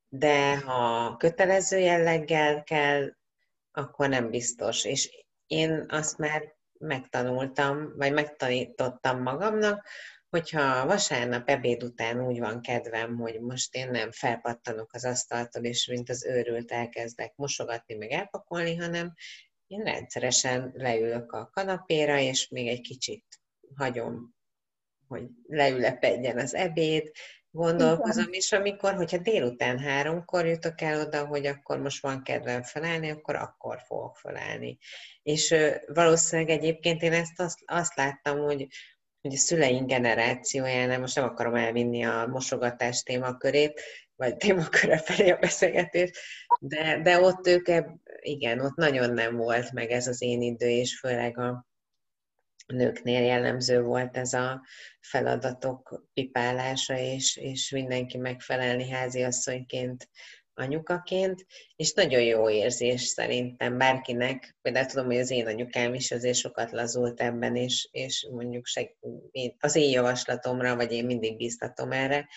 de 0.10 0.58
ha 0.58 1.16
kötelező 1.18 1.78
jelleggel 1.78 2.64
kell, 2.64 3.16
akkor 3.72 4.10
nem 4.10 4.30
biztos. 4.30 4.86
És 4.86 5.26
én 5.48 5.86
azt 5.90 6.18
már 6.18 6.56
megtanultam, 6.80 7.94
vagy 7.96 8.14
megtanítottam 8.14 9.22
magamnak, 9.22 9.88
hogyha 10.30 10.86
vasárnap 10.86 11.50
ebéd 11.50 11.84
után 11.84 12.26
úgy 12.28 12.40
van 12.40 12.62
kedvem, 12.62 13.18
hogy 13.18 13.40
most 13.40 13.76
én 13.76 13.92
nem 13.92 14.12
felpattanok 14.12 14.94
az 14.94 15.06
asztaltól, 15.06 15.64
és 15.64 15.88
mint 15.88 16.10
az 16.10 16.26
őrült 16.26 16.72
elkezdek 16.72 17.36
mosogatni, 17.36 17.96
meg 17.96 18.12
elpakolni, 18.12 18.76
hanem 18.76 19.14
én 19.68 19.84
rendszeresen 19.84 20.72
leülök 20.76 21.32
a 21.32 21.50
kanapéra, 21.52 22.20
és 22.20 22.48
még 22.48 22.68
egy 22.68 22.82
kicsit 22.82 23.26
hagyom, 23.76 24.37
hogy 25.08 25.24
leülepedjen 25.48 26.38
az 26.38 26.56
ebéd, 26.56 27.12
gondolkozom, 27.52 28.28
és 28.32 28.52
amikor, 28.52 28.94
hogyha 28.94 29.18
délután 29.18 29.80
háromkor 29.80 30.46
jutok 30.46 30.82
el 30.82 31.02
oda, 31.02 31.26
hogy 31.26 31.46
akkor 31.46 31.80
most 31.80 32.02
van 32.02 32.24
kedvem 32.24 32.64
felállni, 32.64 33.10
akkor 33.10 33.36
akkor 33.36 33.80
fogok 33.86 34.18
felállni. 34.18 34.78
És 35.24 35.56
valószínűleg 35.88 36.58
egyébként 36.58 37.02
én 37.02 37.14
ezt 37.14 37.40
azt, 37.40 37.60
azt 37.66 37.96
láttam, 37.96 38.40
hogy 38.40 38.68
hogy 39.22 39.36
a 39.36 39.40
szüleink 39.40 39.88
generációjánál, 39.88 41.00
most 41.00 41.16
nem 41.16 41.24
akarom 41.24 41.56
elvinni 41.56 42.04
a 42.06 42.28
mosogatás 42.28 43.04
témakörét, 43.04 43.82
vagy 44.16 44.38
témaköre 44.38 44.98
felé 44.98 45.30
a 45.30 45.38
beszélgetés, 45.38 46.12
de, 46.60 47.02
de 47.02 47.20
ott 47.20 47.48
ők, 47.48 47.68
igen, 48.20 48.60
ott 48.60 48.76
nagyon 48.76 49.14
nem 49.14 49.36
volt 49.36 49.72
meg 49.72 49.92
ez 49.92 50.08
az 50.08 50.22
én 50.22 50.42
idő, 50.42 50.68
és 50.68 51.00
főleg 51.00 51.40
a, 51.40 51.66
nőknél 52.68 53.24
jellemző 53.24 53.82
volt 53.82 54.18
ez 54.18 54.34
a 54.34 54.62
feladatok 55.00 56.04
pipálása, 56.14 56.98
és, 56.98 57.38
és 57.38 57.70
mindenki 57.70 58.18
megfelelni 58.18 58.90
háziasszonyként, 58.90 60.10
anyukaként, 60.60 61.46
és 61.76 61.94
nagyon 61.94 62.22
jó 62.22 62.50
érzés 62.50 63.02
szerintem 63.02 63.78
bárkinek, 63.78 64.58
például 64.62 64.86
tudom, 64.86 65.06
hogy 65.06 65.18
az 65.18 65.32
én 65.32 65.48
anyukám 65.48 65.94
is 65.94 66.12
azért 66.12 66.38
sokat 66.38 66.72
lazult 66.72 67.22
ebben, 67.22 67.56
és, 67.56 67.88
és 67.92 68.28
mondjuk 68.32 68.66
seg, 68.66 68.96
az 69.60 69.76
én 69.76 69.90
javaslatomra, 69.90 70.76
vagy 70.76 70.92
én 70.92 71.06
mindig 71.06 71.38
bíztatom 71.38 71.92
erre, 71.92 72.28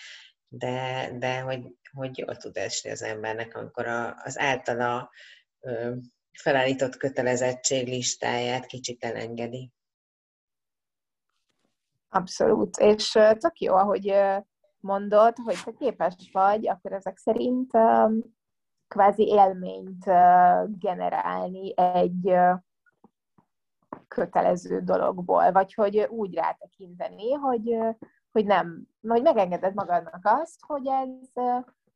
de, 0.47 1.09
de 1.19 1.39
hogy, 1.39 1.61
hogy 1.91 2.17
jól 2.17 2.35
tud 2.35 2.57
esni 2.57 2.89
az 2.89 3.01
embernek, 3.01 3.55
amikor 3.55 3.87
a, 3.87 4.15
az 4.23 4.39
általa 4.39 5.11
ö, 5.59 5.95
felállított 6.39 6.97
kötelezettség 6.97 7.87
listáját 7.87 8.65
kicsit 8.65 9.03
elengedi. 9.03 9.71
Abszolút, 12.13 12.77
és 12.77 13.11
tök 13.11 13.59
jó, 13.59 13.75
ahogy 13.75 14.15
mondod, 14.79 15.37
hogy 15.43 15.57
te 15.65 15.71
képes 15.71 16.29
vagy, 16.31 16.67
akkor 16.67 16.91
ezek 16.93 17.17
szerint 17.17 17.71
kvázi 18.87 19.27
élményt 19.27 20.05
generálni 20.79 21.73
egy 21.77 22.33
kötelező 24.07 24.79
dologból, 24.79 25.51
vagy 25.51 25.73
hogy 25.73 26.07
úgy 26.09 26.33
rátekinteni, 26.33 27.31
hogy, 27.31 27.77
hogy 28.31 28.45
nem, 28.45 28.87
hogy 29.07 29.21
megengeded 29.21 29.73
magadnak 29.73 30.21
azt, 30.21 30.65
hogy 30.65 30.87
ez, 30.87 31.43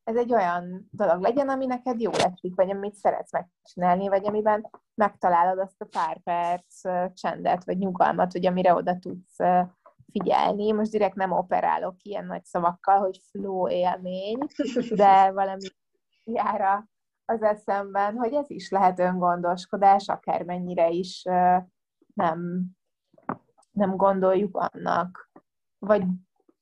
ez 0.04 0.16
egy 0.16 0.32
olyan 0.32 0.88
dolog 0.90 1.20
legyen, 1.20 1.48
ami 1.48 1.66
neked 1.66 2.00
jó 2.00 2.10
esik, 2.10 2.54
vagy 2.54 2.70
amit 2.70 2.94
szeretsz 2.94 3.32
megcsinálni, 3.32 4.08
vagy 4.08 4.26
amiben 4.26 4.70
megtalálod 4.94 5.58
azt 5.58 5.80
a 5.80 5.88
pár 5.90 6.20
perc 6.22 6.80
csendet, 7.14 7.64
vagy 7.64 7.78
nyugalmat, 7.78 8.32
hogy 8.32 8.46
amire 8.46 8.74
oda 8.74 8.98
tudsz 8.98 9.36
figyelni. 10.12 10.72
Most 10.72 10.90
direkt 10.90 11.14
nem 11.14 11.32
operálok 11.32 11.96
ilyen 12.02 12.26
nagy 12.26 12.44
szavakkal, 12.44 12.98
hogy 12.98 13.20
flow 13.30 13.68
élmény, 13.68 14.38
de 14.94 15.32
valami 15.32 15.68
jára 16.24 16.88
az 17.24 17.42
eszemben, 17.42 18.16
hogy 18.16 18.32
ez 18.32 18.50
is 18.50 18.70
lehet 18.70 18.98
öngondoskodás, 18.98 20.08
akármennyire 20.08 20.88
is 20.88 21.22
nem, 22.14 22.64
nem 23.70 23.96
gondoljuk 23.96 24.56
annak, 24.56 25.30
vagy 25.78 26.04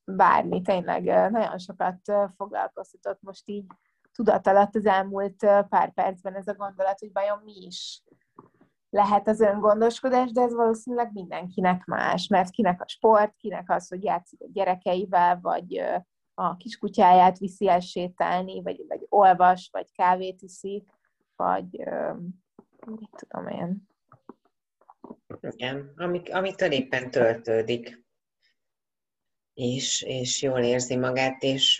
bármi, 0.05 0.63
tényleg 0.63 1.31
nagyon 1.31 1.59
sokat 1.59 1.99
foglalkoztatott 2.37 3.23
most 3.23 3.49
így 3.49 3.67
tudat 4.13 4.47
alatt 4.47 4.75
az 4.75 4.87
elmúlt 4.87 5.37
pár 5.69 5.93
percben 5.93 6.35
ez 6.35 6.49
a 6.49 6.55
gondolat, 6.55 6.99
hogy 6.99 7.13
vajon 7.13 7.41
mi 7.45 7.55
is 7.67 8.03
lehet 8.95 9.29
az 9.29 9.41
öngondoskodás, 9.41 10.33
de 10.33 10.41
ez 10.41 10.55
valószínűleg 10.55 11.13
mindenkinek 11.13 11.85
más, 11.85 12.27
mert 12.27 12.51
kinek 12.51 12.83
a 12.83 12.89
sport, 12.89 13.37
kinek 13.37 13.71
az, 13.71 13.89
hogy 13.89 14.05
játszik 14.05 14.41
a 14.41 14.51
gyerekeivel, 14.53 15.39
vagy 15.43 15.83
a 16.35 16.57
kiskutyáját 16.57 17.39
viszi 17.39 17.69
el 17.69 17.81
sétálni, 17.81 18.63
vagy, 18.63 18.85
vagy 18.89 19.07
olvas, 19.09 19.69
vagy 19.73 19.93
kávét 19.93 20.43
iszik, 20.43 20.91
vagy 21.37 21.67
mit 22.87 23.11
tudom 23.17 23.49
én. 23.49 23.89
Igen, 25.41 25.93
amik, 25.97 26.35
amitől 26.35 26.73
éppen 26.73 27.11
töltődik, 27.11 28.05
és, 29.55 30.03
és 30.03 30.43
jól 30.43 30.61
érzi 30.61 30.97
magát, 30.97 31.43
és 31.43 31.77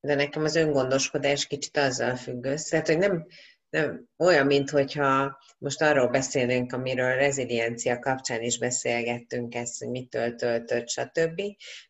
de 0.00 0.14
nekem 0.14 0.44
az 0.44 0.56
öngondoskodás 0.56 1.46
kicsit 1.46 1.76
azzal 1.76 2.16
függ 2.16 2.44
össze, 2.44 2.82
hogy 2.86 2.98
nem, 2.98 3.26
nem 3.70 4.08
olyan, 4.16 4.46
mint 4.46 4.70
hogyha 4.70 5.38
most 5.58 5.82
arról 5.82 6.08
beszélnénk, 6.08 6.72
amiről 6.72 7.14
reziliencia 7.14 7.98
kapcsán 7.98 8.42
is 8.42 8.58
beszélgettünk 8.58 9.54
ezt, 9.54 9.78
hogy 9.78 9.88
mitől 9.88 10.34
töltött, 10.34 10.88
stb. 10.88 11.42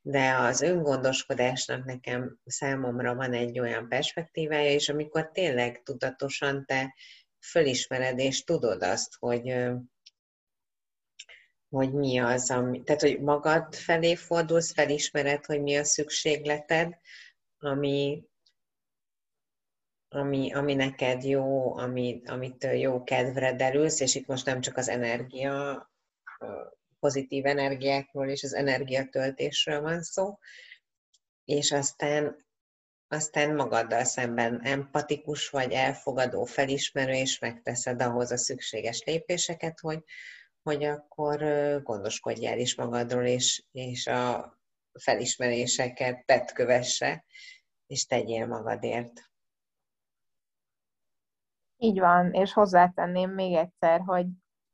De 0.03 0.35
az 0.35 0.61
öngondoskodásnak 0.61 1.85
nekem 1.85 2.39
számomra 2.45 3.15
van 3.15 3.33
egy 3.33 3.59
olyan 3.59 3.89
perspektívája, 3.89 4.71
és 4.71 4.89
amikor 4.89 5.31
tényleg 5.31 5.83
tudatosan 5.83 6.65
te 6.67 6.95
fölismered, 7.41 8.19
és 8.19 8.45
tudod 8.45 8.83
azt, 8.83 9.15
hogy 9.19 9.55
hogy 11.69 11.93
mi 11.93 12.19
az, 12.19 12.51
ami, 12.51 12.83
tehát 12.83 13.01
hogy 13.01 13.21
magad 13.21 13.75
felé 13.75 14.15
fordulsz, 14.15 14.73
felismered, 14.73 15.45
hogy 15.45 15.63
mi 15.63 15.77
a 15.77 15.85
szükségleted, 15.85 16.99
ami, 17.59 18.23
ami, 20.09 20.53
ami 20.53 20.75
neked 20.75 21.25
jó, 21.25 21.77
ami, 21.77 22.23
amit 22.27 22.69
jó 22.73 23.05
kedvre 23.05 23.55
derülsz, 23.55 24.01
és 24.01 24.15
itt 24.15 24.27
most 24.27 24.47
nem 24.47 24.61
csak 24.61 24.77
az 24.77 24.89
energia, 24.89 25.91
pozitív 27.01 27.47
energiákról 27.47 28.29
és 28.29 28.43
az 28.43 28.55
energiatöltésről 28.55 29.81
van 29.81 30.03
szó, 30.03 30.39
és 31.45 31.73
aztán, 31.73 32.47
aztán 33.09 33.55
magaddal 33.55 34.05
szemben 34.05 34.61
empatikus 34.63 35.49
vagy, 35.49 35.73
elfogadó, 35.73 36.45
felismerő, 36.45 37.13
és 37.13 37.39
megteszed 37.39 38.03
ahhoz 38.03 38.31
a 38.31 38.37
szükséges 38.37 39.03
lépéseket, 39.05 39.81
hogy, 39.81 40.05
hogy 40.63 40.85
akkor 40.85 41.39
gondoskodjál 41.83 42.59
is 42.59 42.75
magadról, 42.75 43.25
és, 43.25 43.65
és 43.73 44.07
a 44.07 44.53
felismeréseket 45.01 46.25
tett 46.27 46.53
kövesse, 46.53 47.25
és 47.87 48.07
tegyél 48.07 48.47
magadért. 48.47 49.28
Így 51.81 51.99
van, 51.99 52.33
és 52.33 52.53
hozzátenném 52.53 53.31
még 53.31 53.55
egyszer, 53.55 54.01
hogy, 54.07 54.27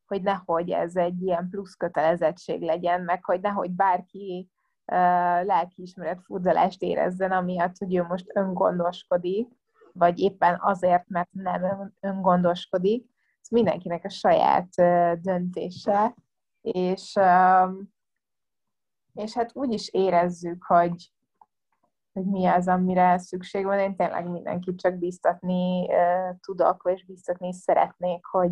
hogy 0.07 0.23
nehogy 0.23 0.71
ez 0.71 0.97
egy 0.97 1.23
ilyen 1.23 1.49
plusz 1.51 1.75
kötelezettség 1.75 2.63
legyen, 2.63 3.01
meg 3.01 3.25
hogy 3.25 3.41
nehogy 3.41 3.71
bárki 3.71 4.49
uh, 4.87 5.45
lelkiismeret 5.45 6.23
furdalást 6.23 6.83
érezzen, 6.83 7.33
amiatt, 7.33 7.79
hogy 7.79 7.95
ő 7.95 8.03
most 8.03 8.31
öngondoskodik, 8.35 9.49
vagy 9.93 10.19
éppen 10.19 10.59
azért, 10.61 11.09
mert 11.09 11.33
nem 11.33 11.93
öngondoskodik. 12.01 13.07
Ez 13.41 13.49
mindenkinek 13.49 14.05
a 14.05 14.09
saját 14.09 14.69
döntése, 15.21 16.15
és, 16.61 17.19
és 19.15 19.33
hát 19.35 19.51
úgy 19.53 19.73
is 19.73 19.89
érezzük, 19.89 20.65
hogy, 20.65 21.13
hogy 22.15 22.25
mi 22.25 22.47
az, 22.47 22.69
amire 22.69 23.19
szükség 23.19 23.65
van. 23.65 23.79
Én 23.79 23.97
tényleg 23.97 24.29
mindenkit 24.29 24.79
csak 24.79 24.95
biztatni 24.95 25.89
uh, 25.89 26.39
tudok, 26.41 26.91
és 26.95 27.05
biztatni 27.05 27.53
szeretnék, 27.53 28.25
hogy, 28.25 28.51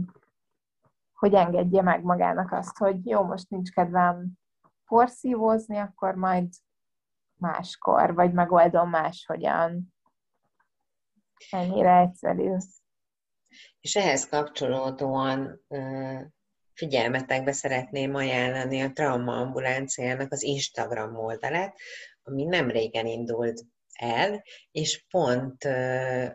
hogy 1.13 1.35
engedje 1.35 1.83
meg 1.83 2.03
magának 2.03 2.53
azt, 2.53 2.79
hogy 2.79 3.07
jó, 3.07 3.23
most 3.23 3.51
nincs 3.51 3.71
kedvem 3.71 4.33
porszívózni, 4.87 5.77
akkor 5.77 6.15
majd 6.15 6.49
máskor, 7.35 8.15
vagy 8.15 8.33
megoldom 8.33 8.89
máshogyan. 8.89 9.95
Ennyire 11.51 11.97
egyszerű. 11.97 12.57
És 13.81 13.97
ehhez 13.97 14.29
kapcsolódóan 14.29 15.61
figyelmetekbe 16.75 17.53
szeretném 17.53 18.15
ajánlani 18.15 18.81
a 18.81 18.93
Trauma 18.93 19.37
Ambulanciának 19.37 20.33
az 20.33 20.43
Instagram 20.43 21.17
oldalát, 21.17 21.79
ami 22.23 22.45
nem 22.45 22.71
régen 22.71 23.07
indult 23.07 23.65
el, 23.93 24.43
és 24.71 25.05
pont 25.11 25.65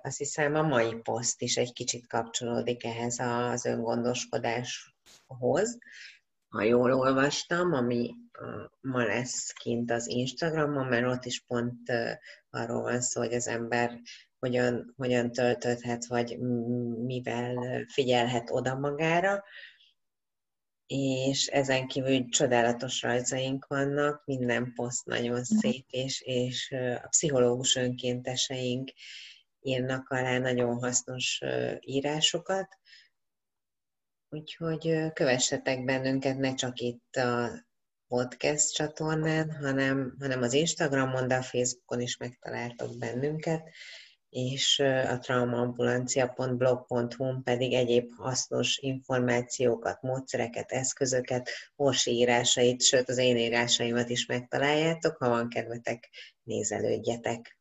azt 0.01 0.17
hiszem 0.17 0.55
a 0.55 0.61
mai 0.61 0.95
poszt 0.95 1.41
is 1.41 1.57
egy 1.57 1.73
kicsit 1.73 2.07
kapcsolódik 2.07 2.83
ehhez 2.83 3.19
az 3.19 3.65
öngondoskodáshoz, 3.65 5.77
ha 6.49 6.61
jól 6.61 6.93
olvastam, 6.93 7.73
ami 7.73 8.13
ma 8.81 9.03
lesz 9.03 9.51
kint 9.51 9.91
az 9.91 10.07
Instagramon, 10.07 10.85
mert 10.85 11.05
ott 11.05 11.25
is 11.25 11.43
pont 11.47 11.91
arról 12.49 12.81
van 12.81 13.01
szó, 13.01 13.21
hogy 13.21 13.33
az 13.33 13.47
ember 13.47 13.99
hogyan, 14.39 14.93
hogyan 14.97 15.31
töltődhet, 15.31 16.05
vagy 16.05 16.39
mivel 17.05 17.85
figyelhet 17.87 18.49
oda 18.51 18.75
magára, 18.75 19.43
és 20.87 21.47
ezen 21.47 21.87
kívül 21.87 22.29
csodálatos 22.29 23.01
rajzaink 23.01 23.67
vannak, 23.67 24.25
minden 24.25 24.73
poszt 24.73 25.05
nagyon 25.05 25.31
mhm. 25.31 25.41
szép, 25.41 25.85
és, 25.89 26.21
és 26.21 26.71
a 27.03 27.07
pszichológus 27.07 27.75
önkénteseink 27.75 28.91
írnak 29.61 30.09
alá 30.09 30.37
nagyon 30.37 30.79
hasznos 30.79 31.41
írásokat, 31.79 32.67
úgyhogy 34.29 35.13
kövessetek 35.13 35.83
bennünket 35.83 36.37
ne 36.37 36.53
csak 36.53 36.79
itt 36.79 37.15
a 37.15 37.65
podcast 38.07 38.73
csatornán, 38.73 39.51
hanem, 39.51 40.15
hanem 40.19 40.41
az 40.41 40.53
Instagramon, 40.53 41.27
de 41.27 41.35
a 41.35 41.41
Facebookon 41.41 42.01
is 42.01 42.17
megtaláltok 42.17 42.97
bennünket, 42.97 43.69
és 44.29 44.79
a 45.09 45.17
traumaambulancia.blog.hu 45.17 47.41
pedig 47.43 47.73
egyéb 47.73 48.11
hasznos 48.17 48.77
információkat, 48.77 50.01
módszereket, 50.01 50.71
eszközöket, 50.71 51.49
Orsi 51.75 52.11
írásait, 52.11 52.81
sőt 52.81 53.09
az 53.09 53.17
én 53.17 53.37
írásaimat 53.37 54.09
is 54.09 54.25
megtaláljátok, 54.25 55.17
ha 55.17 55.29
van 55.29 55.49
kedvetek, 55.49 56.09
nézelődjetek. 56.43 57.59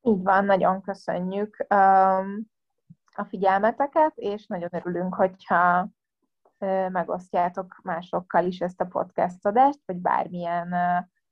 Így 0.00 0.22
van, 0.22 0.44
nagyon 0.44 0.82
köszönjük 0.82 1.66
a 3.14 3.24
figyelmeteket, 3.28 4.12
és 4.14 4.46
nagyon 4.46 4.68
örülünk, 4.72 5.14
hogyha 5.14 5.88
megosztjátok 6.88 7.80
másokkal 7.82 8.44
is 8.44 8.60
ezt 8.60 8.80
a 8.80 8.86
podcast 8.86 9.46
adást, 9.46 9.80
vagy 9.86 9.96
bármilyen 9.96 10.74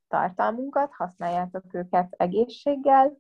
tartalmunkat, 0.08 0.92
használjátok 0.92 1.74
őket 1.74 2.14
egészséggel, 2.16 3.18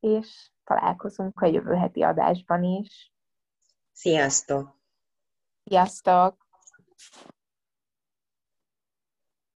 és 0.00 0.50
találkozunk 0.64 1.40
a 1.40 1.46
jövő 1.46 1.74
heti 1.74 2.02
adásban 2.02 2.64
is. 2.64 3.12
Sziasztok! 3.92 4.80
Sziasztok! 5.64 6.46